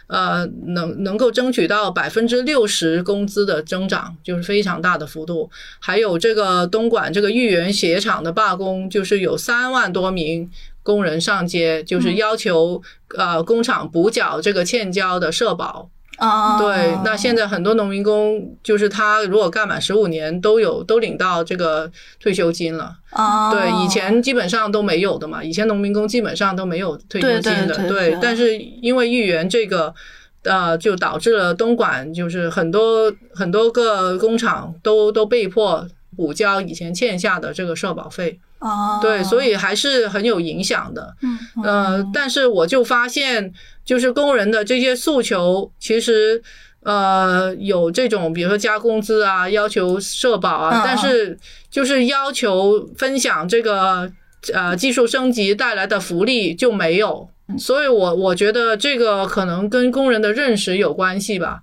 [0.08, 5.50] 呃，能能够争取到百分之六十工资的增长，就是非常大的幅度。
[5.80, 10.50] 还有这个东莞这个豫园鞋厂的罢工，就是有三万多名
[10.82, 12.80] 工人上街，就是要求
[13.18, 15.90] 呃工厂补缴这个欠交的社保。
[16.18, 22.96] 啊，对，那现在很多农民工就是他如果干满十五年，都有都领到这个退休金了。
[23.10, 27.88] 啊，对，以前基本上都没有的嘛，以前农民工基本上都没有退休金的。
[27.88, 29.94] 对，但是因为豫园这个，
[30.42, 38.40] 呃，就导致了东莞就是很多很多个工厂都都被迫补交以前欠下的这个社保费。
[38.60, 41.14] 哦，对，所以还是很有影响的。
[41.22, 43.52] 嗯，呃，但是我就发现。
[43.88, 46.42] 就是工人的这些诉求，其实
[46.82, 51.38] 呃有这种，比如说加工资啊，要求社保啊，但是
[51.70, 54.12] 就是要求分享这个
[54.52, 57.30] 呃技术升级带来的福利就没有。
[57.58, 61.62] 所以我我觉得这个可能跟工人的认识有关系吧，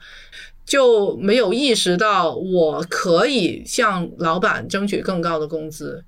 [0.66, 6.04] 就没有意识到我可以向老板争取更高的工资。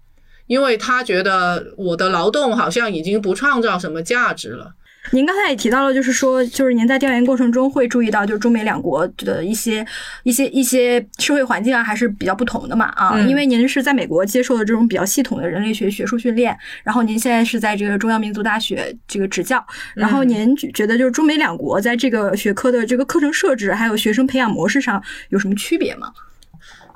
[0.47, 4.73] 因为他觉得我的劳动好像已经不创造什么价值了。
[5.12, 9.86] 您刚才也提到了，就是说，就是您在调研过程中会注意到，就是中美两国的一些、
[10.23, 13.12] 一些、一些社会环境啊，还是比较不同的嘛啊。
[13.13, 26.12] 嗯因为您是在美国接受的这种比较系统的人类学学术训练，然后您现在是在这个中央民族大学这个执教，然后您觉得就是中美两国在这个学科的这个课程设置还有学生培养模式上有什么区别吗？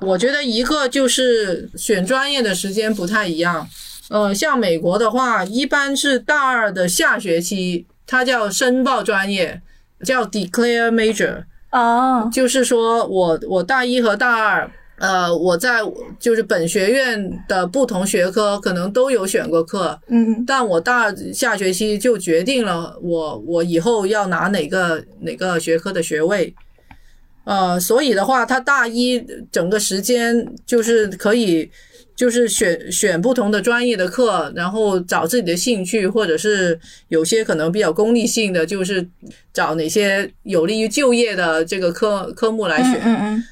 [0.01, 3.67] 我觉得一个就是选专业的时间不太一样。
[4.09, 9.61] 呃，像美国的话，一般是大二的下学期，它叫申报专业，
[10.03, 11.43] 叫 declare major。
[11.71, 15.79] 哦，就是说我我大一和大二，呃，我在
[16.19, 26.53] 就是本学院的不同学科可能都有选过课，嗯但我大二下学期就决定了我我以后要拿哪个哪个学科的学位。
[27.43, 31.69] 呃，所以的话，他大一整个时间就是可以，
[32.15, 39.07] 就是选选不同的专业的课，然后找自己的兴趣，或者是有些可能比较功利性的，就是
[39.51, 43.01] 找哪些有利于就业的这个科科目来嗯选。
[43.03, 43.43] 嗯嗯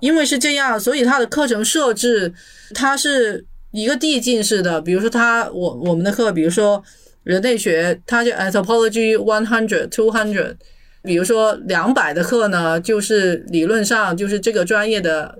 [0.00, 2.32] 因为是这样，所以它的课程设置
[2.74, 4.80] 它是一个递进式的。
[4.80, 6.82] 比如说它，我我们的课，比如说
[7.22, 10.56] 人类学，它就 anthropology one hundred two hundred。
[11.02, 15.38] 比如说两百的课呢，就是理论上就是这个专业的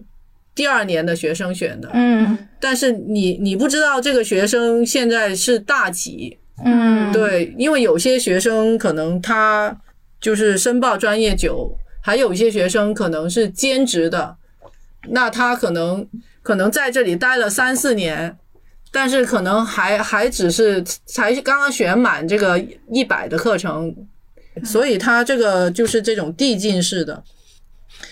[0.55, 2.39] 第二年的学生选的，嗯。
[2.63, 9.75] 但是你你不知道这个学生现在是大几，嗯，对，因为有些学生可能他
[10.21, 14.37] 就是申报专业久，还有一些学生可能是兼职的，
[15.09, 16.07] 那他可能
[16.43, 18.37] 可能在这里待了三四年，
[18.93, 23.97] 但是可能还还只是才刚刚选满这个一百的课程，
[24.65, 27.23] 所以他这个就是这种递进式的。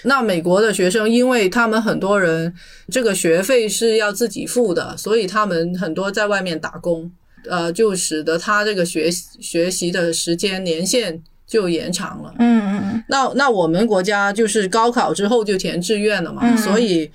[0.04, 2.54] 那美国的学生，因为他们很多人
[2.90, 7.10] 这个学费是要自己付的，所以他们很多在外面打工，
[7.48, 12.32] 呃，就使得他这个学习学习的时间年限就延长了。
[12.38, 17.10] 嗯嗯嗯那那我们国家就是高考之后就填志愿了嘛，嗯所以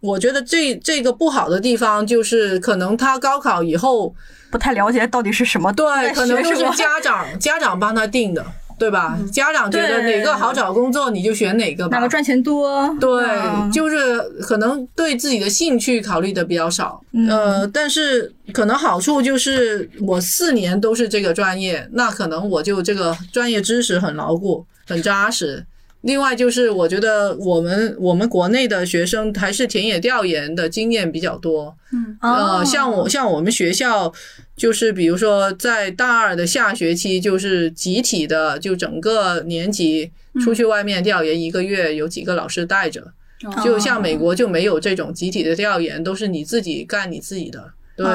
[0.00, 4.12] 我觉得这这个不好的地方就是可能他高考以后，
[4.50, 8.44] 不太了解到底是什么，对，可能都是家长家长帮他定的，
[8.78, 9.18] 对吧？
[9.32, 12.08] 家长觉得哪个好找工作你就选哪个吧哪个。
[12.08, 12.88] 赚钱多？
[13.00, 25.64] 对，嗯就是可能对自己的兴趣考虑的比较少，嗯呃，但是可能好处就是我四年都是这个专业，那可能我就这个专业知识很牢固、很扎实。
[26.04, 34.12] 另外就是我觉得我们我们国内的学生还是田野调研的经验比较多，嗯呃，像我像我们学校，
[34.54, 40.10] 就是比如说在大二的下学期，就是集体的，就整个年级
[40.42, 43.12] 出去外面调研一个月，有几个老师带着。
[43.62, 47.72] 就像美国就没有这种集体的调研，都是你自己干你自己的。
[47.96, 48.06] 对，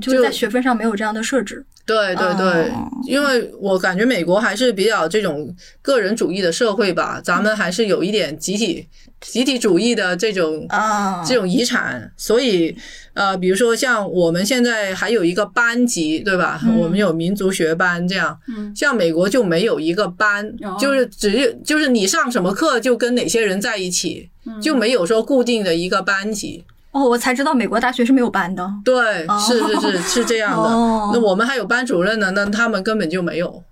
[0.00, 1.64] 就在学分上没有这样的设置。
[1.86, 8.88] 对对对哦，因为我感觉美国还是比较这种个人主义的社会吧，咱们还是有一点集体
[9.20, 12.76] 集体主义的这种啊，这种遗产，所以
[13.14, 16.60] 呃，比如说像我们现在还有一个班级，对吧？
[16.64, 16.76] 嗯。
[16.76, 18.74] 我们有民族学班这样，嗯。
[18.74, 20.76] 像美国就没有一个班，哦。
[20.80, 24.60] 就是只有就是你上什么课就跟哪些人在一起，嗯。
[24.60, 26.64] 就没有说固定的一个班级。
[26.96, 28.66] 哦，我才知道美国大学是没有班的。
[28.82, 30.68] 对，哦是是是是这样的。
[30.68, 33.62] 哦那我们还有班主任呢，那他们根本就没有。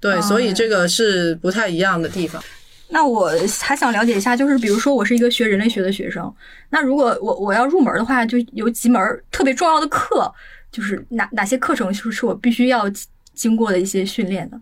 [0.00, 2.42] 对，哦所以这个是不太一样的地方。
[2.88, 3.30] 那我
[3.62, 6.32] 还想了解一下，就是比如说我是一个学人类学的学生，
[6.68, 9.00] 那如果我我要入门的话，就有几门
[9.32, 10.30] 特别重要的课，
[10.70, 12.84] 就是哪哪些课程是是我必须要
[13.32, 14.60] 经过的一些训练的？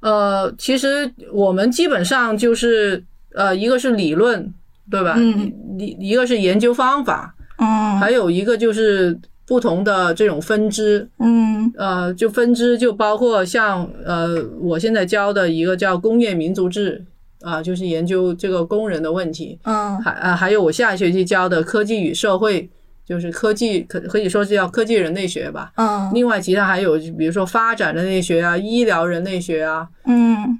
[0.00, 3.02] 呃，其实我们基本上就是
[3.34, 4.54] 呃，一个是理论，
[4.88, 5.14] 对吧？
[5.18, 11.08] 嗯一一个是研究方法，嗯还有一个就是不同的这种分支。
[11.18, 17.04] 嗯呃，就分支就包括像呃，我现在教的一个叫工业民族志
[17.42, 19.58] 啊、就是研究这个工人的问题。
[19.64, 22.68] 嗯还啊，还有我下学期教的科技与社会，
[23.04, 25.72] 就是科技可可以说是叫科技人类学吧。
[25.76, 30.58] 嗯另外，其他还有比如说发展人类学啊、医疗人类学啊，嗯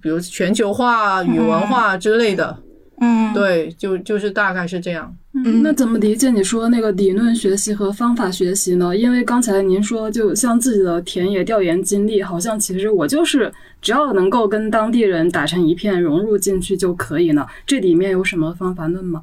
[0.00, 2.56] 比如全球化与文化之类的。
[3.00, 5.14] 嗯，对，就就是大概是这样。
[5.44, 8.96] 嗯，那怎么理解你说那个理论学习和方法学习呢？
[8.96, 17.46] 因为刚才您说，就像自己的田野调研经历，好像其实我就是只要能够跟当地人打成一片，融入进去就可以呢。
[17.66, 19.22] 这里面有什么方法论吗？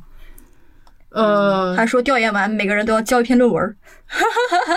[1.09, 3.75] 呃，还说调研完每个人都要交一篇论文。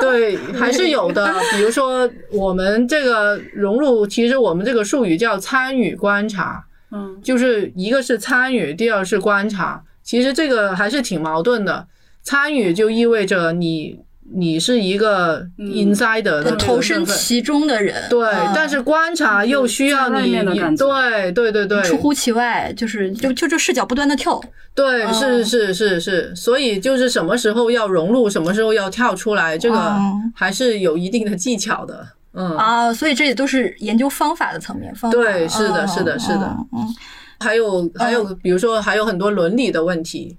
[0.00, 1.34] 对，还是有的。
[1.56, 9.82] 比如说，我们这个融入，其实我们这个术语叫参与观察，嗯就是一个是参与，第二是观察。
[10.08, 11.86] 其实这个还是挺矛盾的。
[12.22, 13.98] 参与就意味着你
[14.34, 20.32] 你是一个 insider 的那个投身其中的人，对，嗯但是观察又需要你，
[20.78, 24.40] 对对对对，出乎其外，就是就就这视角不断的跳，
[24.74, 30.00] 对，哦是是是是，所以就是什么时候要融入，什么时候要跳出来，这个哦
[30.34, 32.06] 还是有一定的技巧的。
[32.32, 35.18] 嗯，啊，所以这也都是研究方法的层面，方法。
[35.18, 36.56] 对是的嗯是的是的。
[36.56, 36.94] 嗯嗯
[37.40, 40.36] 还有还有，比如说还有很多伦理的问题。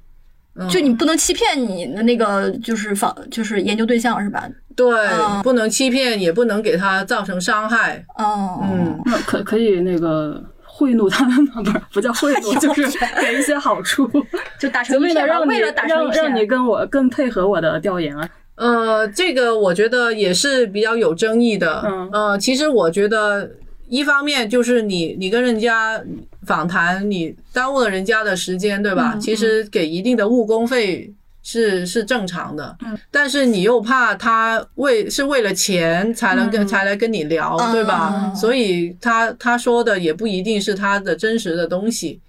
[0.56, 4.45] 嗯就你不能欺骗你的那个就是访就是研究对象是吧？
[4.76, 8.04] 对，嗯不能欺骗，也不能给他造成伤害。
[8.18, 11.62] 哦嗯，那可可以那个贿赂他们吗？
[11.64, 12.82] 不是，不叫贿赂， 就是
[13.22, 14.10] 给一些好处，
[14.60, 18.28] 就打成为了让你为了打成让让你，跟我更配合我的调研啊。
[18.56, 21.82] 呃，这个我觉得也是比较有争议的。
[21.86, 23.50] 嗯呃，其实我觉得
[23.88, 26.02] 一方面就是你你跟人家
[26.50, 29.12] 访谈，你耽误了人家的时间，对吧？
[29.14, 32.76] 嗯其实给一定的误工费是是正常的。
[32.84, 38.00] 嗯但是你又怕他为是为了钱才能跟、嗯才来跟你聊，对吧？
[38.16, 42.20] 嗯所以他他说的也不一定是他的真实的东西。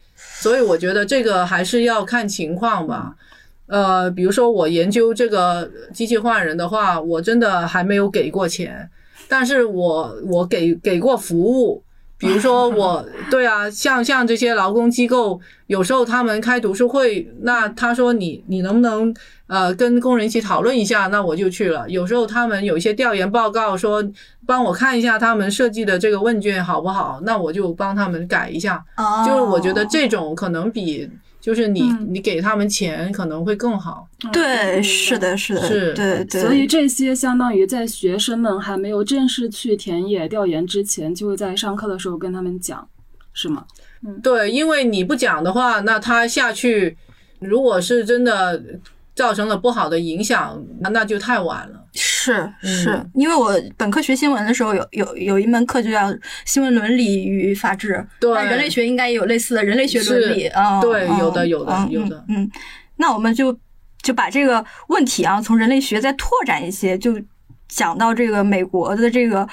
[0.43, 3.15] 所以我觉得这个还是要看情况吧。
[3.69, 8.91] 呃，比如说我研究这个机器换人的话，我真的还没有给过钱，
[9.29, 11.83] 但是我我给给过服务。
[12.21, 19.13] 比如说我， 对啊，像像这些劳工机构，有时候他们开读书会，那他说你你能不能
[19.47, 21.89] 呃跟工人一起讨论一下，那我就去了。
[21.89, 24.05] 有时候他们有一些调研报告说，
[24.47, 28.85] 帮我看一下他们设计的这个问卷好不好，那我就帮他们改一下。
[28.99, 31.09] 哦就是我觉得这种可能比
[31.41, 34.07] 就是你嗯你给他们钱可能会更好。
[34.33, 42.87] 对，是的，是的，是对对，所以这些相当于在学生们还没有正式去田野调研之前，就会在上课的时候跟他们讲，
[43.33, 43.65] 是吗？
[44.23, 46.97] 对，因为你不讲的话，那他下去
[47.39, 48.63] 如果是真的
[49.15, 51.80] 造成了不好的影响，那那就太晚了。
[51.93, 52.91] 是是。
[52.91, 56.13] 嗯，因为我本科学新闻的时候有有有一门课就叫
[56.45, 58.33] 新闻伦理与法治，对。
[58.35, 60.47] 那人类学应该也有类似的人类学伦理。
[60.49, 62.25] 啊，嗯对有的有的嗯有的。
[62.29, 62.51] 嗯，嗯。
[62.97, 63.57] 那我们就
[64.03, 67.21] 就把这个问题啊，从人类学再拓展一些，就
[67.69, 69.49] 讲到这个美国的这个。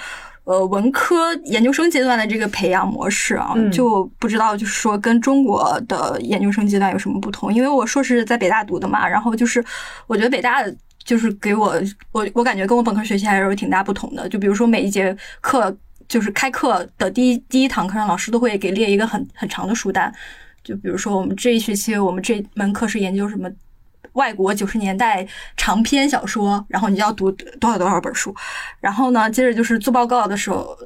[0.47, 3.69] 呃，文科研究生阶段的这个培养模式啊，嗯。
[3.69, 7.53] 就不知道就是说跟中国的研究生阶段有什么不同？
[7.53, 9.61] 因为我硕士在北大读的嘛，然后就是
[10.07, 10.63] 我觉得北大
[11.07, 11.73] 就是给我
[12.11, 14.27] 我我感觉跟我本科学习还是有挺大不同的。
[14.27, 15.73] 就比如说每一节课，
[16.09, 20.13] 就是开课的第一第一堂课上，老师都会给列一个很很长的书单。
[20.65, 23.49] 就比如说我们这一学期我们这门课是研究什么
[24.13, 28.35] 外国九十年代长篇小说，然后你要读多少多少本书。
[28.81, 30.77] 然后呢，接着就是做报告的时候，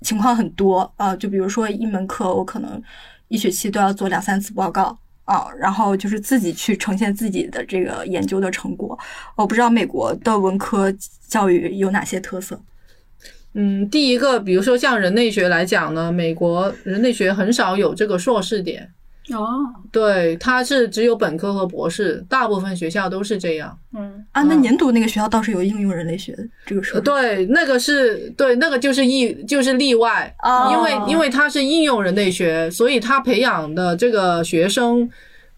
[0.00, 2.82] 情况很多啊、就比如说一门课我可能
[3.28, 4.96] 一学期都要做两三次报告。
[5.24, 8.98] 啊，然后就是自己去呈现自己的这个研究的成果。
[9.36, 10.92] 我不知道美国的文科
[11.28, 12.60] 教育有哪些特色。
[13.54, 18.90] 嗯，第一个，比如说像人类学来讲呢，美国人类学很少有这个硕士点，
[19.30, 19.60] 哦，
[19.92, 23.78] 对，它是只有本科和博士，大部分学校都是这样。
[23.94, 26.96] 嗯，啊，那嗯您读那个学校倒是有应用人类学这个硕士。
[26.96, 35.08] 呃对，那个是对，那个就是例就是例外，哦因为因为它是应用人类学，所以它培养的这个学生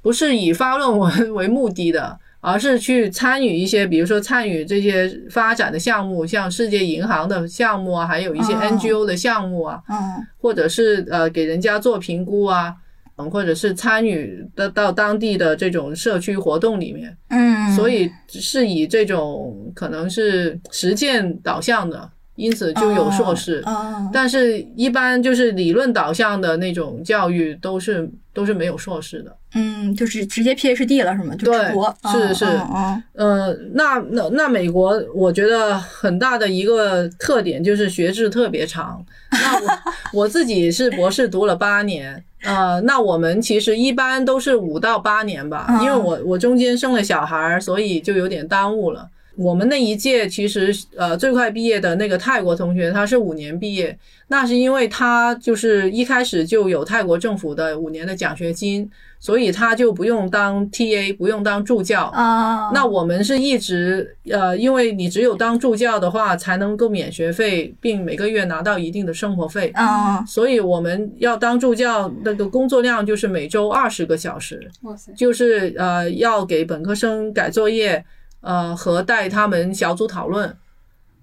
[0.03, 9.97] 不是以发论文为目的的， 而是去参与一些，比如说参与这些发展的项目，像世界银行的项目啊，还有一些哦 NGO 的项目啊，嗯
[10.39, 12.75] 或者是呃给人家做评估啊。
[13.17, 23.63] 嗯，或者是参与的到当地的这种社区活动里面，嗯，所以是以这种可能是实践导向的，因此就有硕士。
[23.67, 29.37] 哦，但是，一般就是理论导向的那种教育都是都是没有硕士的。
[29.57, 31.33] 嗯，就是直接 PhD 了是吗？
[31.37, 31.97] 就对直博。
[32.11, 39.05] 是是嗯嗯呃，那那那美国，我觉得很大的一个特点就是学制特别长。
[39.31, 39.79] 那我
[40.25, 49.09] 我自己是博士读了八年，呃，那我们其实一般都是五到八年吧，因为嗯我我中间生了小孩儿，所以就有点耽误了。
[49.37, 53.97] 我们那一届其实呃最快毕业的那个泰国同学，他是五年毕业，
[54.29, 62.05] 那是因为他就是一开始就有泰国政府的五年的奖学金，所以他就不用当 TA，不用当助教。
[62.15, 69.73] 啊，那我们是一直呃，因为你只有当助教的话，才能够免学费，并每个月拿到一定的生活费。
[69.75, 74.71] 嗯所以我们要当助教，那个工作量就是每周二十个小时，
[75.17, 78.05] 就是呃要给本科生改作业，
[78.45, 80.57] 呃和带他们小组讨论。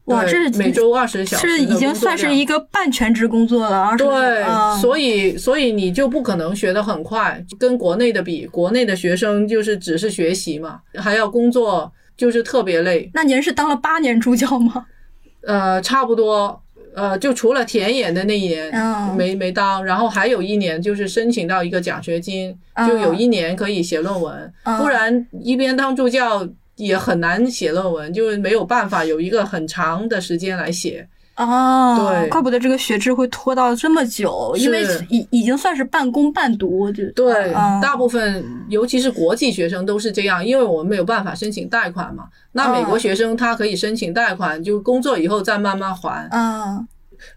[0.05, 13.11] 哇，对这每周二十小时的是已经算是一个半全职工作了，对，嗯所以所以你就不可能学得很快，跟国内的比，国内的学生就是只是学习嘛，还要工作，就是特别累。
[13.13, 14.88] 那您是当了八年助教吗？
[15.45, 16.61] 呃，差不多，
[16.95, 22.57] 呃，就除了田野的那一年、嗯没没当，然后还有一年就是申请到一个奖学金，
[22.88, 31.07] 就有一年可以写论文，嗯不然一边当助教也很难写论文，就是没有办法有一个很长的时间来写。
[31.38, 42.26] 哦，对怪不得这个学制会拖到这么久，因为已已经算是半工半读，就对，嗯大部分尤其是国际学生都是这样，因为我们没有办法申请贷款嘛。
[42.51, 46.28] 那美国嗯学生他可以申请贷款，就工作以后再慢慢还。
[46.32, 46.86] 嗯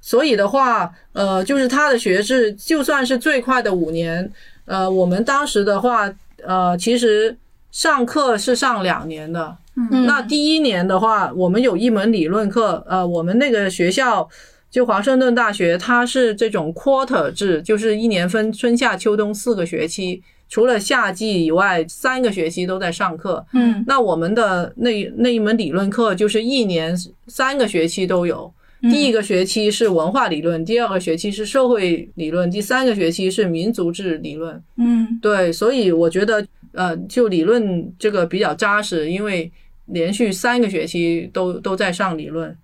[0.01, 4.29] 所以的话，呃，就是他的学制就算是最快的五年，
[4.65, 6.11] 呃，我们当时的话，
[6.43, 7.35] 呃，其实
[7.75, 9.57] 上课是上两年的。
[9.75, 14.27] 嗯，那第一年的话，我们有一门理论课，呃，我们那个学校
[14.71, 23.45] 就华盛顿大学，它是这种 quarter 制，就是一年分春夏秋冬四个学期，除了夏季以外，三个学期都在上课。
[23.53, 26.97] 嗯那我们的那那一门理论课就是一年
[27.27, 28.53] 三个学期都有。
[28.83, 34.63] 第一个学期是文化理论，第二个学期是社会理论，第三个学期是民族志理论。
[34.77, 39.51] 嗯对，所以我觉得呃，就理论这个比较扎实，因为
[39.87, 42.57] 连续三个学期都都在上理论。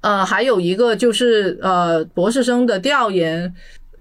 [0.00, 3.54] 呃，还有一个就是呃，博士生的调研，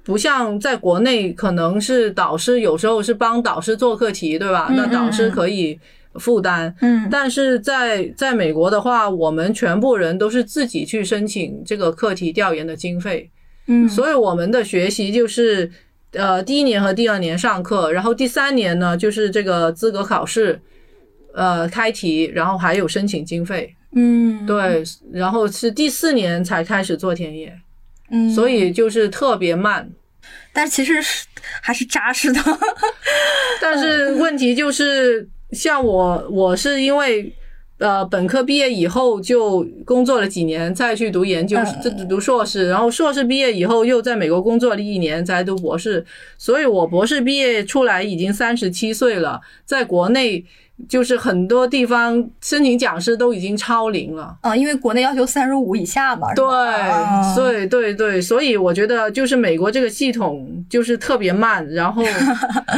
[0.03, 4.70] 不像在国内，可能是导师有时候是帮导师做课题，对吧？
[4.76, 5.80] 那导师可以
[6.16, 6.76] 负担。
[6.82, 13.30] 嗯但是在在美国的话，我们全部人都是自己去申请这个课题调研的经费。
[13.68, 15.72] 嗯，所以我们的学习就是，
[16.14, 20.59] 呃，第一年和第二年上课，然后第三年呢就是这个资格考试，
[21.34, 27.53] 呃，开题，然后还有申请经费，嗯对，然后是第四年才开始做田野，
[28.11, 29.89] 嗯，所以就是特别慢。
[30.53, 31.26] 但其实是
[31.61, 32.39] 还是扎实的，
[33.61, 37.34] 但是问题就是，像我，我是因为。
[37.84, 46.05] 呃，本科毕业以后就工作了几年，再去读研究嗯，这读硕士，然后硕士毕业以后又在美国工作了一年，才读博士。
[46.38, 50.45] 所以我博士毕业出来已经三十七岁了，在国内
[50.88, 54.34] 就是很多地方申请讲师都已经超龄了。
[54.39, 62.01] 啊，因为国内要求三十五以下嘛，对啊，对对对，所以我觉得就是美国这个系统就是特别慢，然后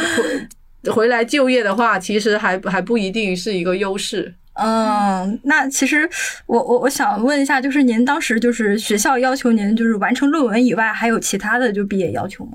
[0.86, 4.34] 回回来就业的话，其实还还不一定是一个优势。
[4.56, 6.10] 嗯，那其实
[6.46, 12.54] 我我我想问一下，就是您当时就是学校要求您就是完成论文以外，还有其他的就毕业要求吗？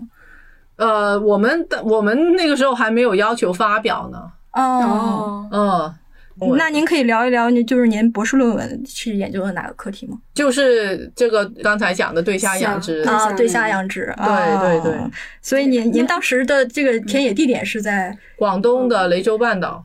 [0.77, 4.19] 呃，我们的我们那个时候还没有要求发表呢。
[4.53, 5.95] 哦，哦，
[6.41, 10.17] 嗯，那您可以聊一聊，您就是您博士论文是研究的哪个课题吗？
[10.33, 13.05] 就是这个刚才讲的对虾养殖。
[13.05, 15.11] 对啊，对虾养殖对对对哦
[15.43, 19.85] 所以您您当时的这个田野地点是在广东的雷州半岛。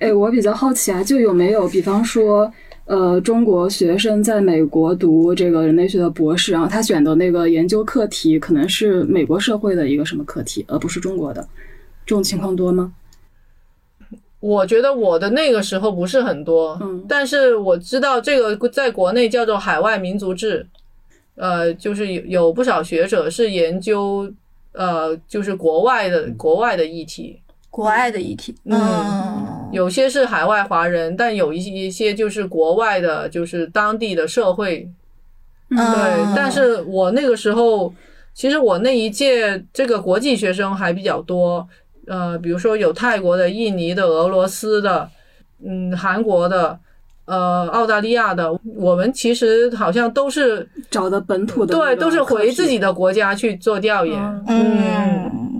[0.00, 2.50] 哎，我比较好奇啊，就有没有比方说，
[2.86, 11.46] 呃，中国学生在美国读这个人类学的博士，然后他选的那个研究课题可能是美国社会的一个什么课题，而不是中国的，
[12.06, 12.92] 这种情况多吗？
[14.40, 20.66] 我觉得我的那个时候不是很多，嗯但是我知道这个在国内叫做海外民族志，
[21.34, 24.32] 呃，就是有有不少学者是研究，
[24.72, 27.38] 呃，就是国外的国外的议题，
[27.68, 29.39] 国外的议题，嗯
[29.72, 34.88] 有些是海外华人，但有一些一些就是国外的，就是当地的社会，
[35.70, 35.76] 嗯。
[35.76, 36.34] 对。
[36.36, 37.92] 但是我那个时候，
[38.34, 41.66] 其实我那一届这个国际学生还比较多，
[42.06, 45.08] 呃，比如说有泰国的、印尼的、俄罗斯的，
[45.64, 46.78] 嗯，韩国的，
[47.26, 54.18] 呃，澳大利亚的，我们其实好像都是找的本土的对，都是回自己的国家去做调研，
[54.48, 55.59] 嗯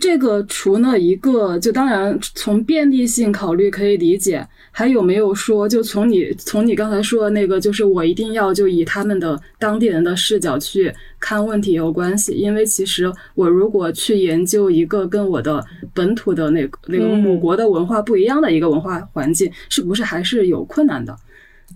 [0.00, 12.32] 这个除了一个，就当然从便利性考虑可以理解，还有没有说，就从你从你刚才说的那个，就是我一定要就以他们的当地人的视角去看问题有关系？
[12.32, 21.14] 因为其实我如果去研究一个跟我的本土的那个那个嗯母国的文化不一样的一个文化环境，是不是还是有困难的？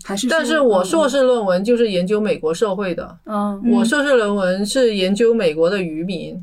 [0.02, 0.26] 还是？
[0.28, 6.42] 但是我硕士论文就是研究美国社会的，嗯，我硕士论文是研究美国的渔民。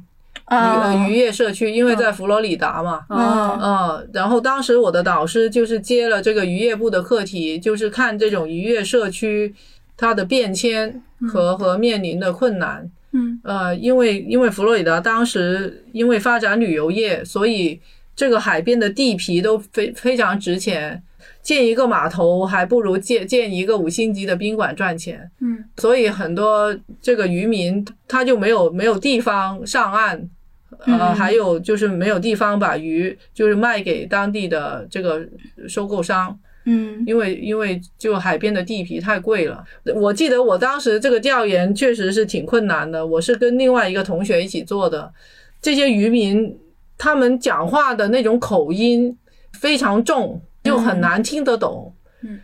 [0.51, 9.53] 渔渔业社区，因为在佛罗里达嘛，嗯嗯，然后当时我的导师就是接了这个渔业部的课题，就是看这种渔业社区
[9.95, 12.89] 它的变迁和和面临的困难。
[13.13, 17.79] 嗯呃，因为因为佛罗里达当时因为发展旅游业，所以
[18.15, 21.01] 这个海边的地皮都非非常值钱，
[21.41, 25.29] 建一个码头还不如建建一个五星级的宾馆赚钱。
[25.39, 30.29] 嗯所以很多这个渔民他就没有没有地方上岸，
[30.85, 35.25] 呃，嗯还有就是没有地方把鱼就是卖给当地的这个
[35.67, 39.63] 收购商，嗯因为因为就海边的地皮太贵了。
[39.95, 45.11] 我记得我当时这个调研确实是挺困难的，我是跟另外一个同学一起做的。
[45.61, 46.57] 这些渔民
[46.97, 49.15] 他们讲话的那种口音
[49.53, 51.93] 非常重，就很难听得懂。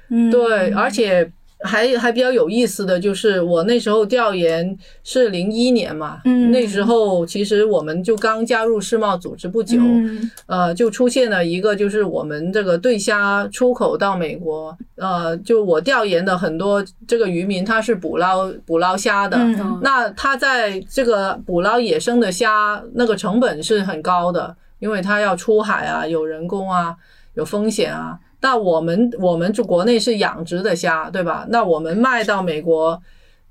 [0.09, 26.95] 嗯，对，而且还还比较有意思的就是，我那时候调研是零一年嘛，嗯那时候其实我们就刚加入世贸组织不久，嗯呃，就出现了一个就是我们这个对虾出口到美国，呃，就我调研的很多这个渔民他是捕捞捕捞虾的，嗯那他在这个捕捞野生的虾，那个成本是很高的，因为他要出海啊，有人工啊，
[27.33, 28.19] 有风险啊。
[28.41, 31.45] 那我们我们就国内是养殖的虾，对吧？
[31.49, 33.01] 那我们卖到美国，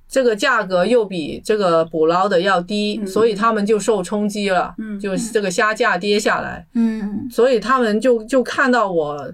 [0.09, 9.33] 这个价格又比这个捕捞的要低，所以他们就受冲击了，嗯就这个虾价跌下来，嗯所以他们就就看到我。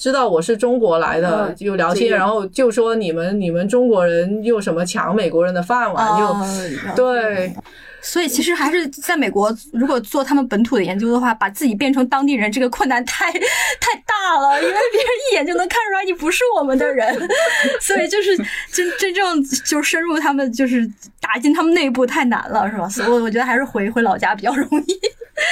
[0.00, 6.06] 知道我是中国来的，嗯就聊天，然后就说你们你们中国人又什么抢美国人的饭碗？
[6.16, 7.52] 就哦对，
[8.00, 13.30] 所以其实还是在美国，如果做他们本土的研究的话，把自己变成当地人，这个困难太
[13.80, 17.28] 太大了，因为别人一眼就能看出来你不是我们的人，
[17.80, 18.36] 所以就是
[18.70, 20.88] 真真正就是深入他们，就是
[21.20, 22.88] 打进他们内部太难了，是吧？
[22.88, 24.98] 所以我我觉得还是回回老家比较容易。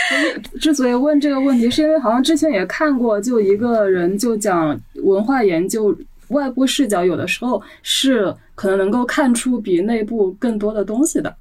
[0.61, 5.97] 之所以问这个问题，是因为好像之前也看过，就一个人就讲文化研究
[6.29, 11.35] 外部视角，有的时候是可能能够看出比内部更多的东西的。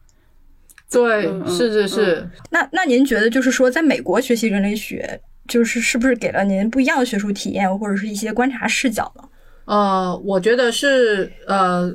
[0.95, 9.23] 对，是是是，那那您觉得就是说，在美国学习人类学，就是是不是给了您不一样的学术体验，或者是一些观察视角呢？
[9.65, 11.93] 呃，我觉得是呃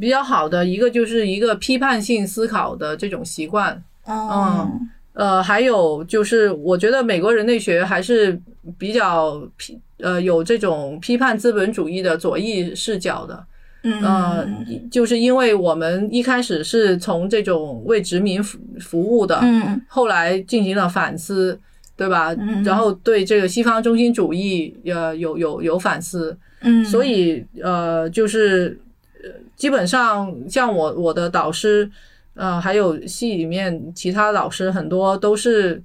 [0.00, 3.80] 比较好的一个，就是一个批判性思考的这种习惯。
[4.08, 8.36] 嗯，呃，还有就是，我觉得美国人类学还是
[8.76, 13.46] 比较批呃有这种批判资本主义的左翼视角的。
[13.84, 14.02] 嗯。
[14.02, 14.48] 呃，
[14.90, 19.80] 就是因为我们一开始是从这种为殖民服服务的，嗯。
[19.88, 21.58] 后来进行了反思，
[21.96, 22.34] 对吧？
[22.34, 22.64] 嗯。
[22.64, 28.76] 然后对这个西方中心主义呃有有有反思，嗯，所以呃就是
[29.22, 31.88] 呃基本上像我我的导师
[32.34, 35.80] 呃还有系里面其他老师很多都是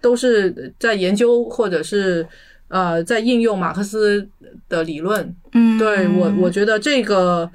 [0.00, 2.26] 都是在研究或者是
[2.68, 4.28] 呃在应用马克思
[4.68, 7.50] 的理论，嗯，对我，我觉得这个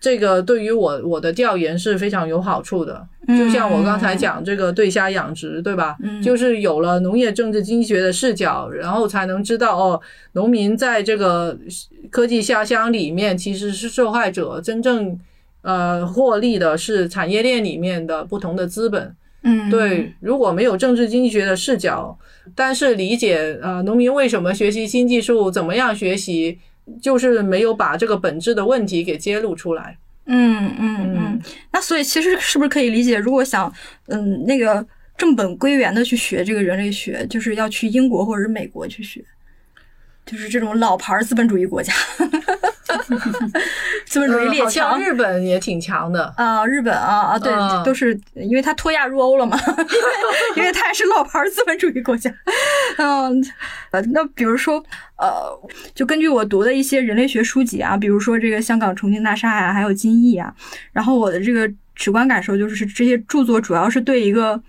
[0.00, 3.06] 这个对于我我的调研是非常有好处的。
[3.26, 5.96] 就像我刚才讲这个对虾养殖，对吧？
[6.02, 10.00] 嗯就是有了农业政治经济学的视角，然后才能知道哦，
[10.32, 11.56] 农民在这个
[12.10, 15.18] 科技下乡里面其实是受害者，真正
[15.62, 19.16] 呃获利的是产业链里面的不同的资本。
[19.44, 22.18] 嗯，对，如果没有政治经济学的视角，
[22.54, 26.58] 但是理解呃农民为什么学习新技术，怎么样学习，
[27.00, 29.98] 就是没有把这个本质的问题给揭露出来。
[30.26, 31.40] 嗯嗯嗯，
[31.70, 33.70] 那所以其实是不是可以理解，如果想
[34.06, 34.84] 嗯那个
[35.18, 39.22] 正本归源的去学这个人类学，就是要去英国或者是美国去学，
[40.24, 41.92] 就是这种老牌资本主义国家，
[44.06, 45.00] 资本主义列强。
[45.00, 46.32] 日本也挺强的。
[46.36, 52.32] 啊，日本啊啊，对，嗯都是因为它脱亚入欧了嘛， 因为因为它也是老牌资本主义国家。
[52.98, 53.44] 嗯，
[53.90, 54.82] 呃，那比如说，
[55.16, 55.50] 呃，
[55.94, 60.54] 就根据我读的一些人类学书籍啊，比如说这个香港重庆大厦呀、还有金翼啊，
[60.92, 64.60] 然后我的这个直观感受就是，这些著作主要是对一个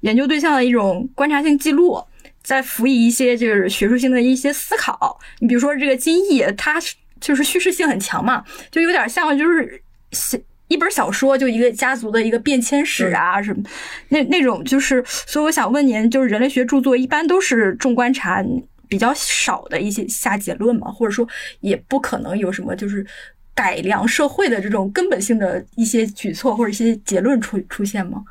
[0.00, 2.02] 研究对象的一种观察性记录。
[2.44, 13.62] 再辅以一些就是学术性的一些思考，你比如说这个金翼，它是就是叙事性很强嘛，就有点像就是写一本小说，就一个家族的一个变迁史啊什么，
[14.10, 18.44] 那那种就是，所以我想问您，就是人类学著作一般都是重观察
[18.88, 21.26] 比较少的一些下结论嘛，或者说
[21.60, 23.06] 也不可能有什么就是
[23.54, 28.22] 改良社会的这种根本性的一些举措或者一些结论出出现吗？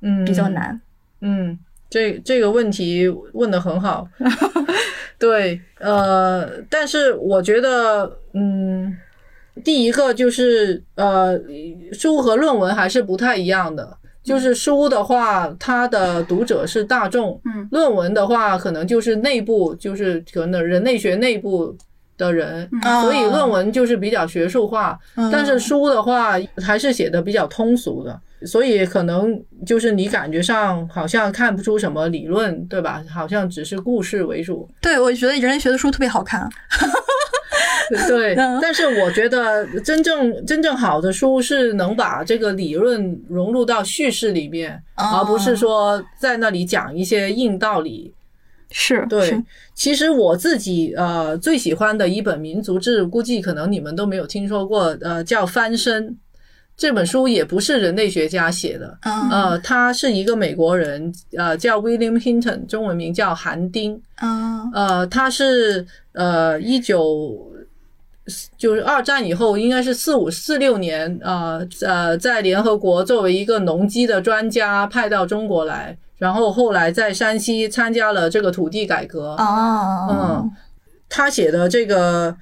[0.00, 0.48] 嗯，比较。
[0.48, 0.80] 难。
[1.20, 1.58] 嗯，
[1.90, 4.06] 这这个问题问的很好。
[5.18, 8.96] 对，呃，但是我觉得，嗯，
[9.64, 11.38] 第一个就是呃，
[11.92, 13.96] 书和论文还是不太一样的。
[14.22, 21.72] 就是书的话，它的读者是大众；嗯，论文的话，可能就是内部，就是可能人类学内部
[22.18, 24.98] 的人，嗯所以论文就是比较学术化。
[25.14, 33.02] 嗯但是书的话，还是写的比较通俗的，所以可能就是你感觉上好像看不出什么理论，对吧？
[33.12, 34.68] 好像只是故事为主。
[34.80, 36.48] 对，我觉得人类学的书特别好看。
[38.08, 48.12] 对，嗯但是我觉得真正真正好的书是能把这个理论融入到叙事里面，哦而不是说在那里讲一些硬道理。
[48.72, 49.40] 是，对是，
[49.74, 56.08] 其实我自己呃最喜欢的一本民族志，估计可能你们都没有听说过，呃，叫《翻身》
[56.76, 67.52] 这本书也不是人类学家写的，嗯呃，他是一个美国人，呃，叫 William Hinton，中文名叫韩丁，嗯呃，他是呃一九。
[68.58, 79.36] 就是二战以后，应该是四五四六年，呃呃，在联合国作为一个农机的专家派到中国来，然后后来在山西参加了这个土地改革。
[79.38, 80.50] 哦，嗯，
[81.08, 82.36] 他写的这个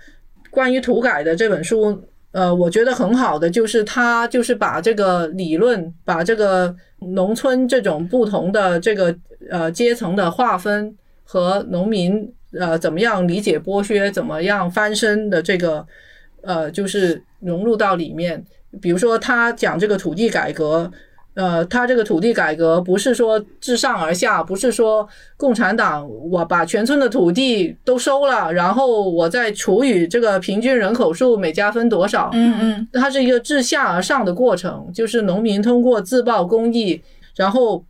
[0.49, 2.03] 关于土改的这本书，
[2.35, 6.75] 呃，我觉得很好的就是他就是把这个理论，把这个
[7.15, 9.15] 农村这种不同的这个
[9.49, 12.29] 呃阶层的划分和农民
[12.59, 15.87] 呃怎么样理解剥削，怎么样翻身的这个
[16.43, 18.45] 呃，就是融入到里面。
[18.83, 20.91] 比如说，他讲这个土地改革，
[21.35, 32.89] 呃，他这个土地改革不是说自上而下，不是说共产党我把全村的土地都收了，然后我再除以这个平均人口数，每家分多少，嗯嗯。
[32.93, 37.03] 它是一个自下而上的过程，就是农民通过自报公益，
[37.35, 37.85] 然后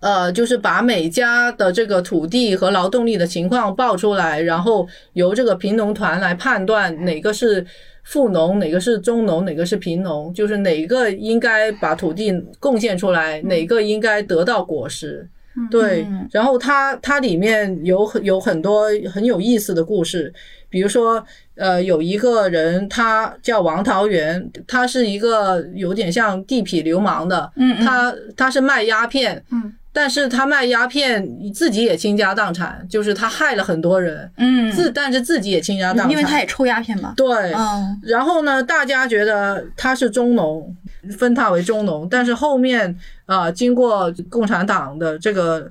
[0.00, 7.66] 呃，就是把每家的这个土地和劳动力的情况报出来，然后由这个贫农团来判断哪个是
[8.06, 15.28] 富农，哪个是中农，哪个是贫农，就是哪个应该把土地贡献出来，哪个应该得到果实。
[15.70, 20.32] 对嗯，然后它它里面有很有很多很有意思的故事，
[20.68, 27.84] 比如说，呃，有一个人他叫王桃源，他是一个有点像地痞流氓的，嗯嗯。
[27.84, 37.14] 他他是卖鸦片，嗯，但是他卖鸦片自己也倾家荡产，就是他害了很多人，嗯，自但是自己也倾家荡产，因为他也抽鸦片嘛。
[37.16, 40.76] 对，嗯然后呢，大家觉得他是中农，
[41.16, 42.94] 分他为中农，但是后面
[43.24, 45.70] 啊、呃经过共产党的这个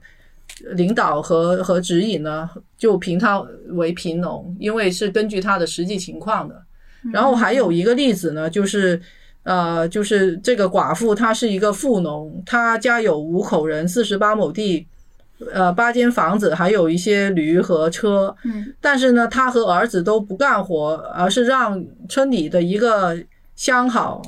[0.72, 2.50] 领导和和指引呢，
[2.80, 3.40] 就评他
[3.74, 6.60] 为贫农，因为是根据他的实际情况的。
[7.14, 9.00] 然后还有一个例子呢，就是。
[9.46, 14.86] 呃，就是这个寡妇，她是一个富农，她家有五口人，四十八亩地，
[15.54, 18.36] 呃，八间房子，还有一些驴和车。
[18.44, 23.18] 嗯但是呢，她和儿子都不干活，而是让村里的一个
[23.56, 24.22] 相好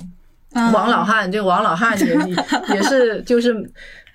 [0.54, 2.16] 嗯王老汉，这个王老汉也
[2.76, 3.70] 也是就是。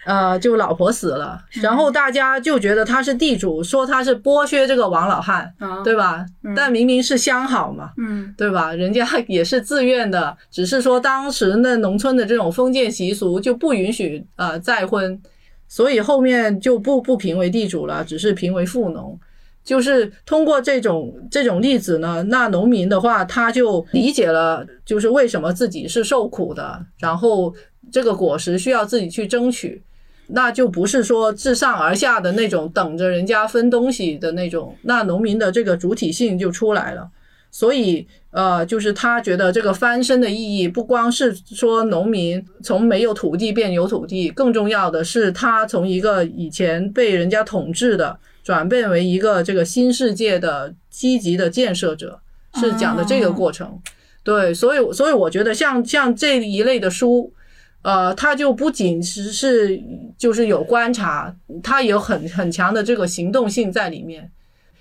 [0.05, 6.27] 呃，就老婆死了，然后大家就觉得他是地主，说他是剥削这个王老汉，啊，对吧？
[6.57, 8.73] 但明明是相好嘛，嗯对吧？
[8.75, 15.21] 人家也是自愿的，只是说当时那农村的这种封建习俗就不允许呃再婚，
[15.69, 19.19] 所以后面就不不评为地主了，只是评为富农。
[19.63, 27.55] 就是通过这种这种例子呢，那农民的话他就理解了，就是为什么自己是受苦的，然后
[27.93, 29.81] 这个果实需要自己去争取。
[30.29, 37.11] 那就不是说自上而下的那种等着人家分东西的那种，那农民的这个主体性就出来了。
[37.51, 52.19] 所以，呃，就是他觉得这个翻身的意义，不光是说农民从没有土地变有土地，更重要的是他从一个以前被人家统治的，转变为一个这个新世界的积极的建设者，
[52.55, 53.79] 是讲的这个过程。
[54.23, 57.31] 对，所以，所以我觉得像像这一类的书，
[57.83, 59.81] 呃，他就不仅是是
[60.17, 64.31] 就是有观察，他有很很强的这个行动性在里面。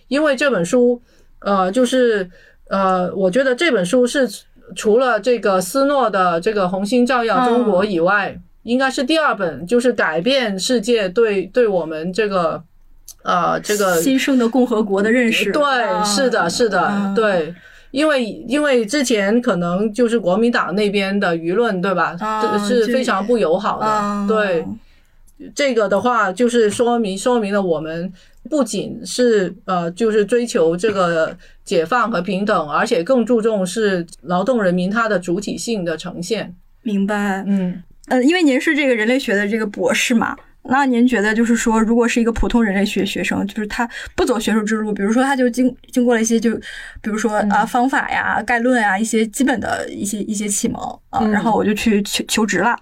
[0.08, 1.02] 因为这本书，
[1.40, 2.30] 呃，就是
[2.70, 4.30] 呃，我觉得这本书是
[4.76, 12.62] 除了这个斯诺的这个《红星照耀中国》以外，应该是第二本，就是改变世界对对我们这个
[13.24, 15.52] 呃这个新生的共和国的认识。
[15.52, 17.56] 对，啊是的，是的，嗯对。
[17.92, 22.16] 因为因为之前可能就是国民党那边的舆论，对吧？
[22.20, 23.86] 啊是非常不友好的。
[23.86, 24.66] 啊对，
[25.54, 28.12] 这个的话就是说明说明了我们
[28.50, 36.56] 不仅是呃就是追求这个解放和平等，而且更注重是劳动人民他的主体性的呈现。
[36.84, 37.44] 明白。
[37.46, 46.54] 嗯呃，因为您是这个人类学的这个博士嘛，那您觉得就是说，如果是一个普通人类学学生，就是他不走学术之路，比如说他就经经过了一些就，
[47.02, 52.76] 比如说啊、方法呀、概论啊一些基本的一些一些启蒙啊、嗯然后我就去求求职了。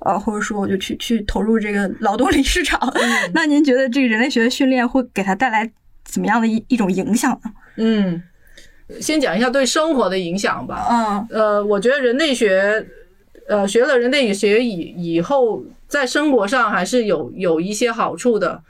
[0.00, 2.78] 呃，或者说我就去去投入这个劳动力市场，
[3.34, 5.68] 那您觉得这个人类学的训练会给他带来
[6.04, 7.50] 怎么样的一一种影响呢？
[7.76, 8.22] 嗯，
[9.00, 10.86] 先讲一下对生活的影响吧。
[10.90, 12.86] 嗯呃，我觉得人类学，
[13.48, 18.60] 呃，学了人类学以以后，在生活上还是有有一些好处的。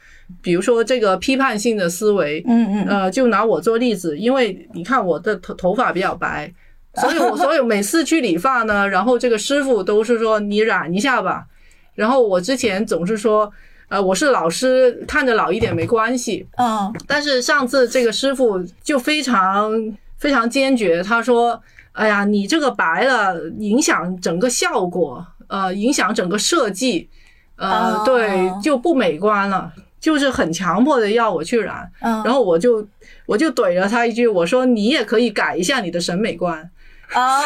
[0.43, 6.53] 比如说这个批判性的思维，嗯嗯呃，就拿我做例子，因为你看我的头头发比较白，
[6.95, 11.47] 所以我 所以每次去理发呢，然后这个师傅都是说你染一下吧，
[11.95, 13.49] 然后我之前总是说，
[13.89, 16.45] 呃，我是老师，看着老一点没关系。
[16.59, 19.71] 嗯但是上次这个师傅就非常
[20.19, 21.63] 非常坚决，他说
[21.97, 27.09] ：“哎呀，你这个白了，影响整个效果，呃，影响整个设计，
[27.57, 32.87] 呃，哦对，就不美观了。”就是很强迫的要我去染，嗯，然后我就
[33.25, 36.71] 我就怼了他一句，我说你也可以改一下你的审美观。
[37.15, 37.43] 哦，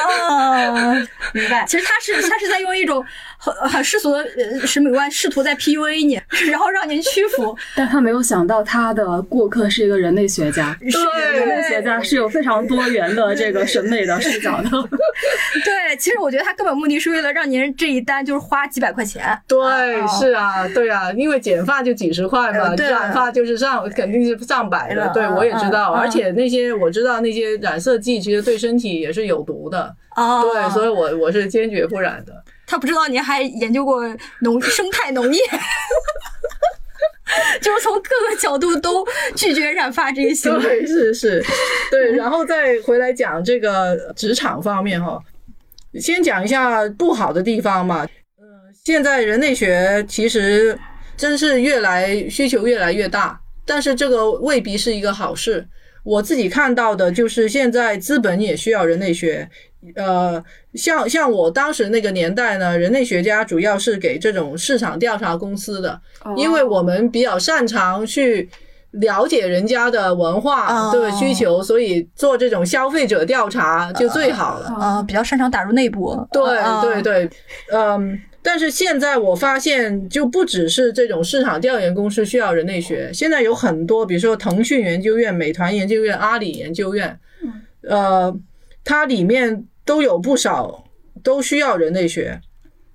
[1.33, 1.65] 明白。
[1.69, 3.03] 其实他是他是在用一种
[3.43, 6.21] 很很世俗的呃审美观，试图在 PUA 你，
[6.51, 7.57] 然后让您屈服。
[7.75, 14.69] 但他没有想到他的过客是一个人类学家，对人类学家是有非常多元的这个审美的视角的。
[15.65, 19.25] 对，其实我觉得他根本目的是为了让您这一单就是花几百块钱。
[19.49, 25.09] 对，哦是啊，对啊，因为剪发就几十块嘛，染发就是上肯定是上百的。
[25.15, 29.95] 对嗯我也知道，而且那些我知道那些染色剂其实对身体也是有毒的。
[30.17, 32.33] 哦，对，所以我我是坚决不染的。
[32.71, 34.01] 他不知道您还研究过
[34.43, 35.43] 农生态农业，
[37.61, 39.05] 就是从各个角度都
[39.35, 40.63] 拒绝染发这一行为。
[40.63, 41.45] 对，是是，
[41.91, 45.21] 对，然后再回来讲这个职场方面哈，
[46.01, 48.07] 先讲一下不好的地方嘛。
[48.39, 48.47] 嗯，
[48.85, 50.79] 现在人类学其实
[51.17, 55.67] 真是越来需求越来越大，但是这个未必是一个好事。
[56.05, 59.51] 我自己看到的就是现在资本也需要人类学，
[59.95, 60.43] 呃，
[60.75, 66.01] 像像我当时那个年代呢，人类学家主要是给这种市场调查公司的，
[66.37, 68.49] 因为我们比较擅长去
[68.93, 74.67] 了解人家的文化、哦对需求，所以做这种消费者调查就最好了。
[74.69, 76.27] 啊，比较擅长打入内部。
[76.33, 77.31] 对嗯对，对，
[77.73, 78.21] 嗯。
[78.43, 87.21] 但是现在我发现，就不只是这种市场调研公司需要人类学，现在有很多，比如说腾讯研究院、美团研究院、阿里研究院，
[87.83, 88.35] 呃，
[88.83, 90.85] 它里面都有不少
[91.21, 92.41] 都需要人类学。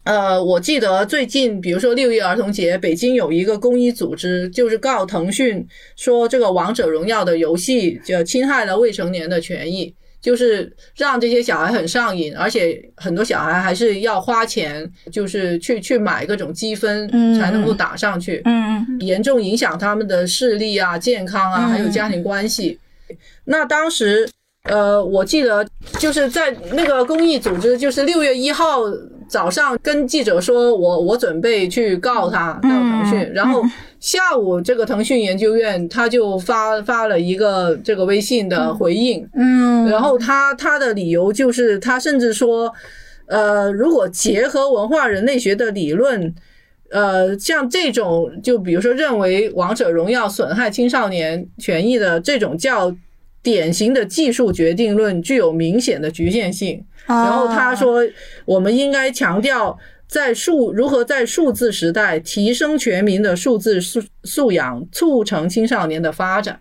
[0.05, 5.67] 呃，我记得最近，比如说六一儿童节，北京有一个公益组织，就是告腾讯
[5.97, 22.79] 说这个《王者荣耀》的游戏就侵害了未成年的权益，就是让这些小孩很上瘾，而且很多小孩还是要花钱，就是去去买各种积分嗯才能够打上去，嗯嗯严重影响他们的视力啊、健康啊，嗯还有家庭关系。
[23.43, 24.29] 那当时，
[24.65, 25.65] 呃，我记得
[25.99, 28.81] 就是在那个公益组织，就是六月一号
[29.27, 33.61] 早上跟记者说，我我准备去告他，告腾讯，嗯然后
[33.99, 42.73] 下午这个腾讯研究院他就发发了一个这个微信的回应，嗯，然后他他的理由就是，他甚至说，
[43.27, 46.33] 呃，如果结合文化人类学的理论，
[46.89, 52.95] 呃，像这种就比如说认为《王者荣耀》损害青少年权益的这种叫
[53.45, 56.83] 典型的技术决定论，具有明显的局限性。
[57.05, 58.01] 然后他说，
[58.43, 59.77] 我们应该强调。
[60.07, 66.59] 在数如何在数字时代提升全民的数字素素养，促成青少年的发展。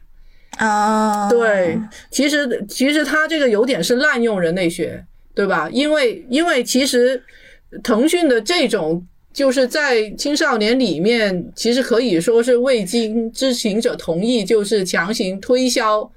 [0.56, 1.78] 啊，对，
[2.10, 5.04] 其实其实他这个有点是滥用人类学，
[5.34, 5.68] 对吧？
[5.70, 7.22] 因为因为其实
[7.82, 16.10] 腾讯的这种就是在青少年里面，其实可以说是未经知情者同意，就是强行推销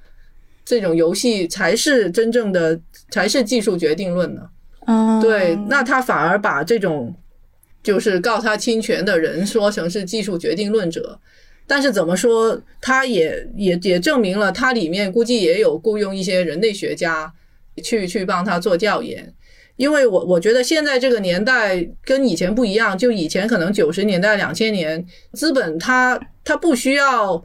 [0.68, 2.78] 这种游戏，才是真正的
[3.10, 4.42] 才是技术决定论呢。
[4.86, 7.14] 嗯，对，那他反而把这种
[7.82, 11.18] 就是告他侵权的人说成是技术决定论者，
[11.66, 17.32] 但是怎么说，他也也也证明了他里面估计也有雇佣一些人类学家
[17.82, 19.32] 去去帮他做调研，
[19.76, 25.02] 因为我我觉得现在这个年代跟以前不一样，就以前可能九十年代、两千年，
[25.32, 27.42] 资本它它不需要。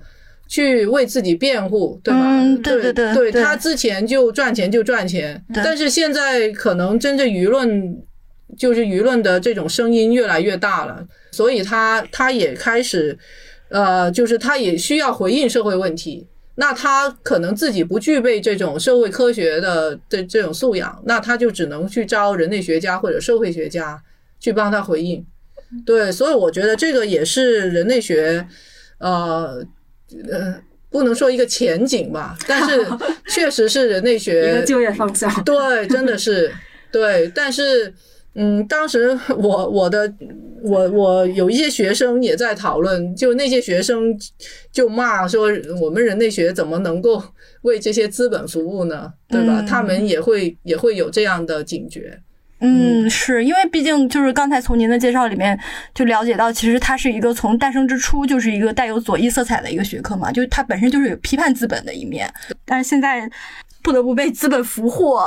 [0.54, 2.20] 去为自己辩护，对吧？
[2.22, 7.99] 嗯对对对对对他之前就赚钱就赚钱，但是现在可能真正舆论
[8.56, 13.18] 就是舆论的这种声音越来越大了，所以他他也开始，
[13.70, 16.28] 呃，就是他也需要回应社会问题。
[16.54, 23.99] 那他可能自己不具备这种社会科学的的这种素养，那他就只能去招人类学家或者社会学家
[24.39, 25.26] 去帮他回应。
[25.84, 28.45] 对，所以我觉得这个也是人类学，
[28.99, 29.66] 呃
[30.32, 30.55] 呃，
[30.89, 32.86] 不能说一个前景吧， 但是
[33.30, 35.32] 确实是人类 一学个就业方向。
[35.43, 36.51] 对，真的是
[36.91, 37.93] 对，但是
[38.36, 40.11] 嗯，当时我我的
[40.64, 44.18] 我我有一些学生也在讨论，就那些学生
[44.72, 45.49] 就骂说，
[45.82, 47.22] 我们人类学怎么能够
[47.61, 49.11] 为这些资本服务呢？
[49.30, 49.61] 对吧？
[49.61, 52.20] 嗯他们也会也会有这样的警觉。
[52.66, 55.59] 嗯，是因为毕竟就是刚才从您的介绍里面
[55.93, 62.34] 就了解到，其实它是一个从诞生之初就是一个带有左翼色彩的一个学科嘛，就是它本身就是有批判资本的一面，
[62.64, 63.30] 但是现在
[63.84, 65.22] 不得不被资本俘获，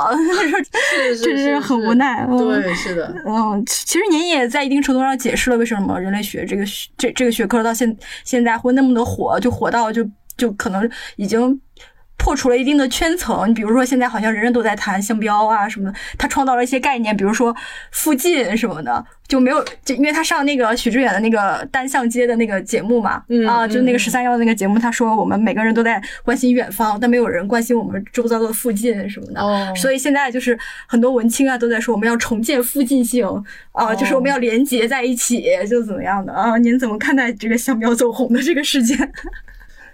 [0.91, 2.25] 确实 是很无奈。
[2.27, 6.63] 嗯、对，是的，嗯，其实您也在一定程度上解释了为什么人类学这个
[6.97, 10.03] 这这个学科到现现在会那么的火，就火到就
[10.35, 11.61] 就可能已经。
[12.17, 17.55] 破除了一定的圈层，你比如说现在好像人人都在谈商标啊什么的，他创造了一些概念，比如说
[17.91, 30.57] 附近什么的，就没有就因为他上那个许志远的那个单向街的那个节目嘛，嗯啊，就那个十三幺那个节目，他说我们每个人都在关心远方，但没有人关心我们周遭的附近什么的，哦所以现在就是
[30.87, 33.25] 很多文青啊都在说我们要重建附近性
[33.71, 36.57] 啊，就是我们要连接在一起，就怎么样的啊？
[36.57, 38.97] 您怎么看待这个香标走红的这个事件？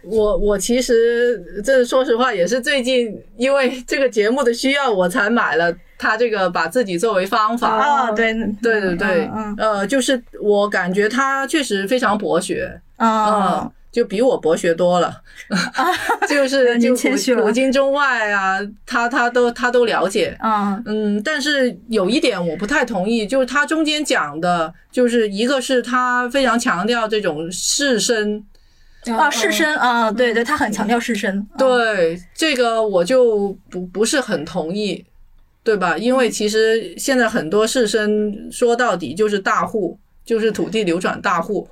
[0.05, 7.69] 我我其实这说实话也是最近因为这个节目的需要，我才买了他这个把自己作为方法。
[7.69, 15.21] 啊，对对对对，嗯呃，就是我感觉他确实非常博学，啊嗯，就比我博学多了，
[16.27, 16.77] 就是
[17.35, 20.35] 古古今中外啊，他他都他都了解。
[20.39, 28.41] 啊嗯，但是有一点我不太同意，就是他中间讲的，就是一个是他非常强调这种士绅，
[29.11, 35.05] 啊，士绅啊，对对，他很强调士绅，对这个我就不不是很同意，
[35.63, 35.97] 对吧？
[35.97, 41.67] 因为其实现在很多士绅说到底就是大户，就是土地流转大户。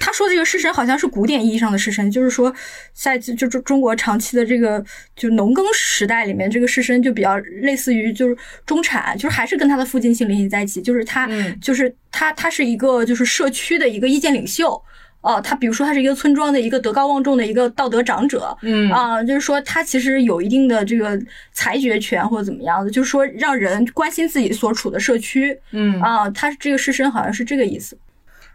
[0.00, 2.52] 他说这个士绅好像是古典意义上的士绅，就是说
[2.92, 4.84] 在就就中中国长期的这个
[5.14, 8.36] 就农耕时代里面，这个士绅就比较类似于就是
[8.66, 14.82] 中产，就是还是跟他的附近性联系在一起，就是他、嗯就是他他是一个就是社区的一个意见领袖。
[15.22, 21.18] 哦，他比如说他是一个村庄的一个德高望重的一个道德长者，嗯啊、就是说他其实有一定的这个
[21.52, 27.96] 裁决权或者怎么样的，就是说让人关心自己所处的社区，嗯啊、他这个士绅好像是这个意思。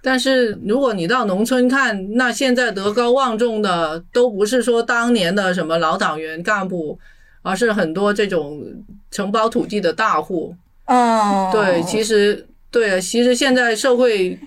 [0.01, 6.99] 但是如果你到农村看，那现在德高望重的都不是说当年的什么老党员干部，
[7.41, 8.61] 而是很多这种
[9.09, 10.55] 承包土地的大户。
[10.85, 14.37] 哦，对，其实对，其实现在社会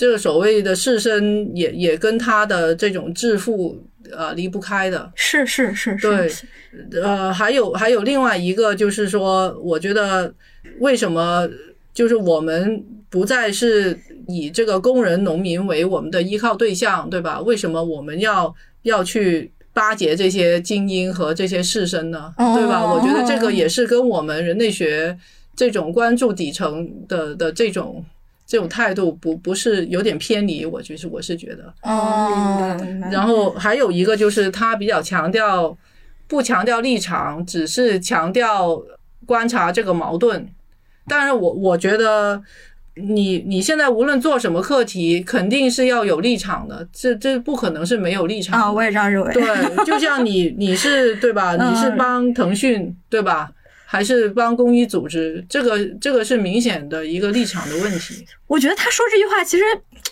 [0.00, 3.78] 这个所谓的士绅也也跟他的这种致富
[4.10, 5.12] 呃离不开的。
[5.14, 6.08] 是是是是，
[6.88, 10.32] 对呃，还有还有另外一个就是说，我觉得
[10.78, 11.46] 为什么
[11.92, 13.94] 就是我们不再是
[14.26, 17.38] 以这个工人农民为我们的依靠对象，对吧？
[17.42, 22.32] 为什么我们要要去巴结这些精英和这些士绅呢？
[22.38, 22.90] 哦对吧？
[22.90, 25.18] 我觉得这个也是跟我们人类学
[25.54, 28.02] 这种关注底层的的这种。
[28.50, 32.76] 这种态度不不是有点偏离，我就是我是觉得，哦，
[33.12, 35.78] 然后还有一个就是他比较强调
[36.26, 38.82] 不强调立场，只是强调
[39.24, 40.48] 观察这个矛盾。
[41.06, 42.42] 但是我我觉得
[42.96, 48.64] 你你现在无论做什么课题，肯定是要有立场的，这这不可能是没有立场的。
[48.64, 49.32] 啊，我也这样认为。
[49.32, 51.54] 对，就像你你是对吧？
[51.54, 53.52] 嗯你是帮腾讯对吧？
[53.92, 55.44] 还是帮公益组织？
[55.48, 58.24] 这个这个是明显的一个立场的问题。
[58.46, 59.64] 我觉得他说这句话，其实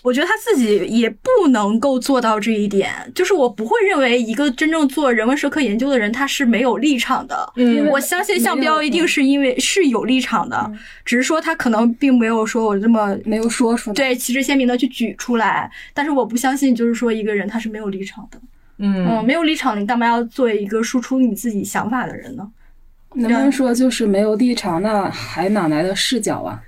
[0.02, 2.90] 我觉得他自己也不能够做到这一点。
[3.14, 7.52] 就是我不会认为一个真正做人文社科研究的人，他是没有立场的。
[7.54, 10.72] 嗯我相信项彪一定是因为是有立场的，
[11.04, 13.94] 只是说他可能并没有说我这么没有说出来。
[13.94, 15.70] 对旗帜鲜明的去举出来。
[15.94, 18.40] 但是我不相信，就是说一个人他是没有立场的。
[18.78, 22.48] 嗯，嗯，没有立场，你干嘛要做一个输出你自己想法的人呢？
[23.14, 26.60] 能不能说就是没有立场，那还哪来的视角啊？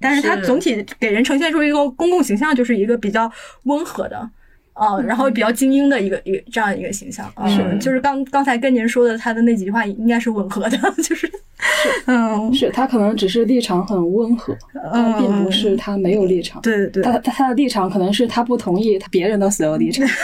[0.00, 3.30] 但是他总体给人呈现出一个公共形象，就是一个比较
[3.62, 4.28] 温和的，
[4.74, 7.30] 啊、然后比较精英的一个一个这样一个形象。
[7.34, 11.30] 啊是就是刚刚才跟您说的他的那几句话应该是吻合的， 就是，
[12.06, 14.54] 嗯是他可能只是立场很温和，
[14.92, 16.60] 但并不是他没有立场。
[16.60, 20.06] 对对对他他他的立场可能是他不同意他别人的所有立场。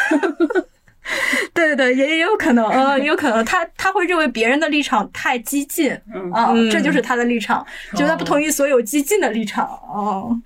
[1.54, 6.30] 对对，也也有可能，嗯， 也有可能他他会认为别人的立场太激进，嗯。
[6.32, 6.70] 啊、嗯。
[6.70, 10.36] 这就是他的立场，就是他不同意所有激进的立场，哦、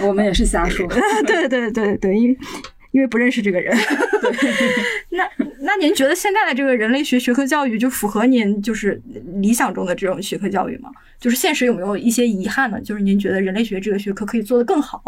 [0.00, 0.86] 我们也是瞎说。
[1.26, 2.38] 对对对对，因为
[2.94, 3.76] 因为不认识这个人。
[5.10, 5.28] 那
[5.58, 9.00] 那您觉得现在的这个人类学学科教育就符合您就是
[9.40, 10.90] 理想中的这种学科教育吗？
[11.18, 12.80] 就是现实有没有一些遗憾呢？
[12.80, 15.02] 就是您觉得人类学这个学科可以做得更好？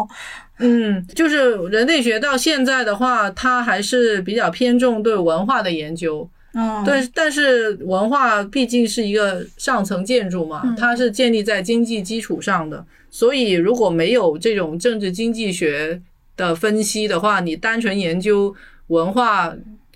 [0.59, 6.29] 嗯，就是人类学到现在的话，它还是比较偏重对文化的研究。
[6.53, 16.01] 嗯，但但是文化毕竟是一个上层建筑嘛，它是建立在经济基础上的，所以如果没有这种政治经济学
[16.37, 18.55] 的分析的话，你单纯研究
[18.87, 19.53] 文化，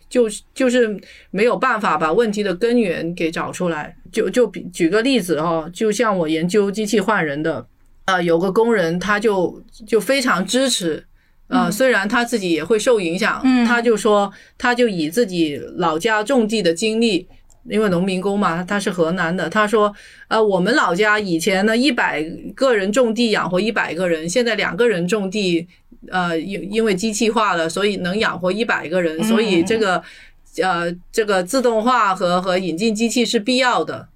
[0.09, 3.95] 就就是没有办法把问题的根源给找出来。
[4.11, 7.65] 就就比举个例子哈，就像我研究机器换人的，
[8.03, 11.05] 啊，有个工人他就就非常支持。
[11.47, 17.27] 呃，虽然他自己也会受影响，嗯他就说，他就以自己老家种地的经历，
[17.69, 19.93] 因为农民工嘛，他是河南的，他说，
[20.29, 22.23] 呃，我们老家以前呢，一百
[22.55, 25.67] 个人种地养活一百个人，现在两个人种地，
[26.09, 30.01] 呃，因因为机器化了，所以能养活一百个人，所以这个，
[30.61, 34.07] 呃，这个自动化和和引进机器是必要的，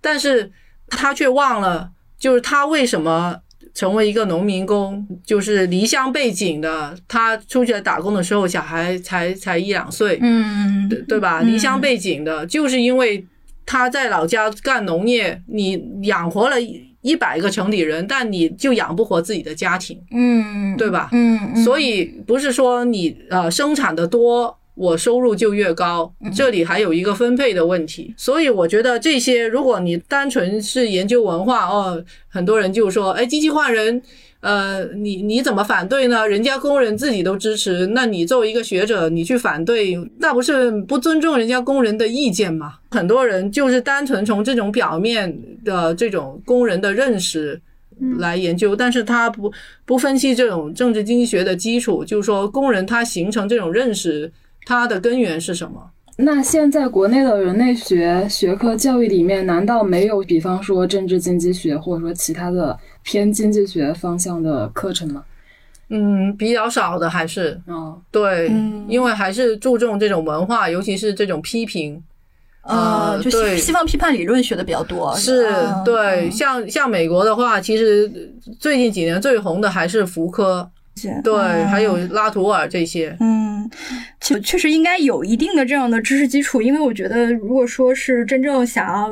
[0.00, 0.50] 但是
[0.88, 3.40] 他却忘了，就是他为什么。
[3.74, 6.96] 成为一个农民工，就是离乡背井的。
[7.06, 11.42] 他出去打工的时候，小孩才才一两岁，嗯，对对吧？
[11.42, 13.24] 离乡背井的，就是因为
[13.64, 21.08] 他在老家干农业，你养活了一百个城里人，但你就养不活自己的家庭，嗯，对吧？
[21.12, 24.56] 嗯，所以不是说你呃生产的多。
[24.78, 34.00] 我收入就越高，这里还有一个分配的问题，所以我觉得这些，如果你单纯是研究文化哦，很多人就说，哎，机器换人，
[34.40, 36.26] 呃，你你怎么反对呢？
[36.28, 42.74] 人家工人自己都支持，那你作为一个学者，你去反对，那不是不尊重人家工人的意见吗？
[42.90, 47.60] 很多人就是单纯从这种表面的这种工人的认识
[48.18, 49.52] 来研究，但是他不
[49.84, 54.32] 不分析这种政治经济学的基础，就是说工人他形成这种认识。
[54.66, 55.92] 它的根源是什么？
[56.18, 62.78] 那现在国内的人类学学科教育里面，难道没有比方说政治经济学，或者说其他的
[63.08, 65.24] 偏经济学方向的课程吗？
[65.88, 68.52] 嗯，比较少的还是，嗯，对，
[68.86, 72.02] 因为还是注重这种文化，尤其是这种批评，
[72.64, 75.16] 呃，就西西方批判理论学的比较多。
[75.16, 75.48] 是，
[75.86, 78.30] 对，像像美国的话，其实
[78.60, 80.70] 最近几年最红的还是福柯。
[81.24, 81.32] 对，
[81.66, 83.70] 还有拉图尔这些，嗯，
[84.20, 89.10] 确确实应该有一定的这样的知识基础，因为我觉得，如果说是真正想要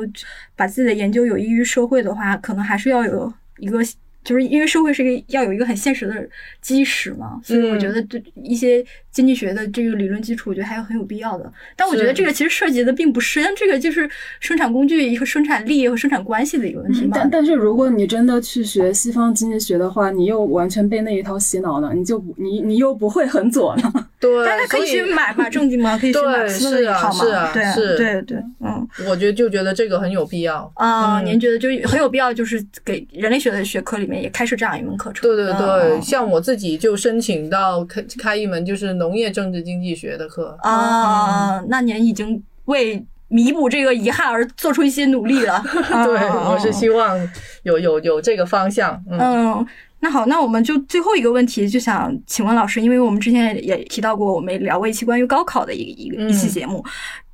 [0.55, 3.79] 把自己的研究有益于社会的话，可能还是要有一个。
[4.23, 6.29] 就是因为社会是一个要有一个很现实的
[6.59, 8.85] 基石嘛，所以我觉得对一些
[9.17, 11.51] 经济学的这个理论基础，我觉得还是很有必要的。
[11.75, 14.07] 但我觉得这个其实涉及的并不深，这个就是
[14.39, 17.13] 生产工具和生产力和生产关系的一个问题嘛。
[17.15, 23.91] 但但是如果你真的去学西方经济学的话，你又完全被那一套洗脑了，你就你你又不会很左了。
[24.21, 27.63] 对，大家可以去买嘛， 正经嘛，可以去买是啊，是啊，对
[27.97, 31.21] 对对，嗯，我觉得就觉得这个很有必要啊。
[31.21, 35.21] 您觉得就很有必要，就是给人类学的学科里面也开设这样一门课程？
[35.21, 41.61] 对对对，像我自己就申请到开开一门就是农业政治经济学的课啊。
[41.67, 45.61] 那您已经为弥补这个遗憾而做出一些努力了。
[46.05, 47.17] 对，我是希望
[47.63, 49.03] 有有有这个方向。
[49.09, 49.65] 嗯。
[49.99, 56.85] 那好，那我们就最后一个问题，就想请问老师，因为我们之前也提到过，我们聊过一期关于高考的一一个一期节目，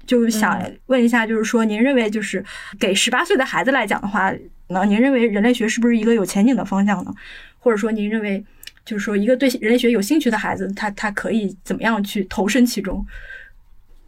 [0.08, 2.42] 就想问一下，就是说您认为，就是
[2.80, 4.34] 给十八岁的孩子来讲的话，
[4.68, 7.14] 那您认为人类学是不是一个有前景的方向呢？
[7.60, 8.42] 或者说您认为，
[8.86, 13.06] 就是说一个对人类学有兴趣的孩子，他他可以怎么样去投身其中？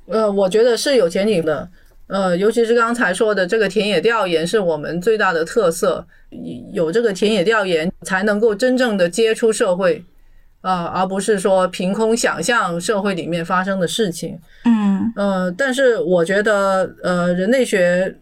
[0.07, 1.69] 呃，我觉得是有前景的。
[2.07, 6.05] 呃，尤其是刚才说的这个田野调研是我们最大的特色，
[6.71, 10.05] 有这个田野调研才能够真正的接触社会，
[10.61, 14.38] 啊，而不是说凭空想象社会里面发生的事情。
[14.65, 18.15] 嗯，呃，但是我觉得，呃，人类学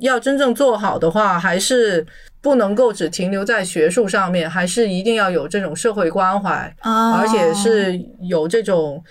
[0.00, 2.06] 要真正做好的话，还是
[2.40, 9.02] 不能够只停留在学术上面，还是一定要有这种社会关怀，而且是有这种。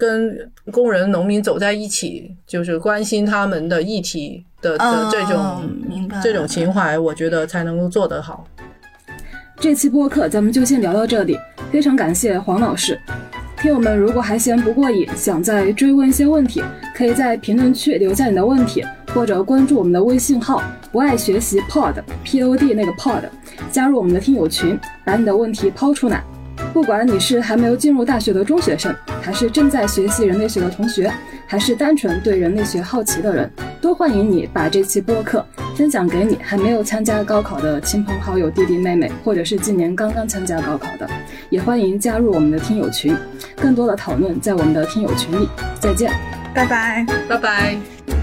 [0.00, 5.70] 跟工人、农民走在一起，就是关心他们的议题的的这种
[6.22, 8.46] 这种情怀，我觉得才能够做得好。
[9.58, 11.38] 这期播客咱们就先聊到这里，
[11.70, 12.98] 非常感谢黄老师。
[13.60, 16.62] 听友们如果还嫌不过瘾，想再追问一些问题，
[16.96, 18.82] 可以在评论区留下你的问题，
[19.12, 23.24] 或者关注我们的微信号“不爱学习 Pod P O D” 那个 Pod，
[23.70, 26.24] 加入我们的听友群，把你的问题抛出来。
[26.72, 31.12] 不管你是还没有进入大学的中学生，还是正在学习人类学的同学，
[31.46, 33.50] 还是单纯对人类学好奇的人，
[33.80, 35.44] 都欢迎你把这期播客
[35.76, 41.08] 分享给你还没有参加高考的亲朋好友、弟弟妹妹，或者是今年刚刚参加高考的，
[41.48, 43.16] 也欢迎加入我们的听友群，
[43.56, 45.48] 更多的讨论在我们的听友群里。
[45.80, 46.12] 再见，
[46.54, 48.19] 拜拜，拜拜。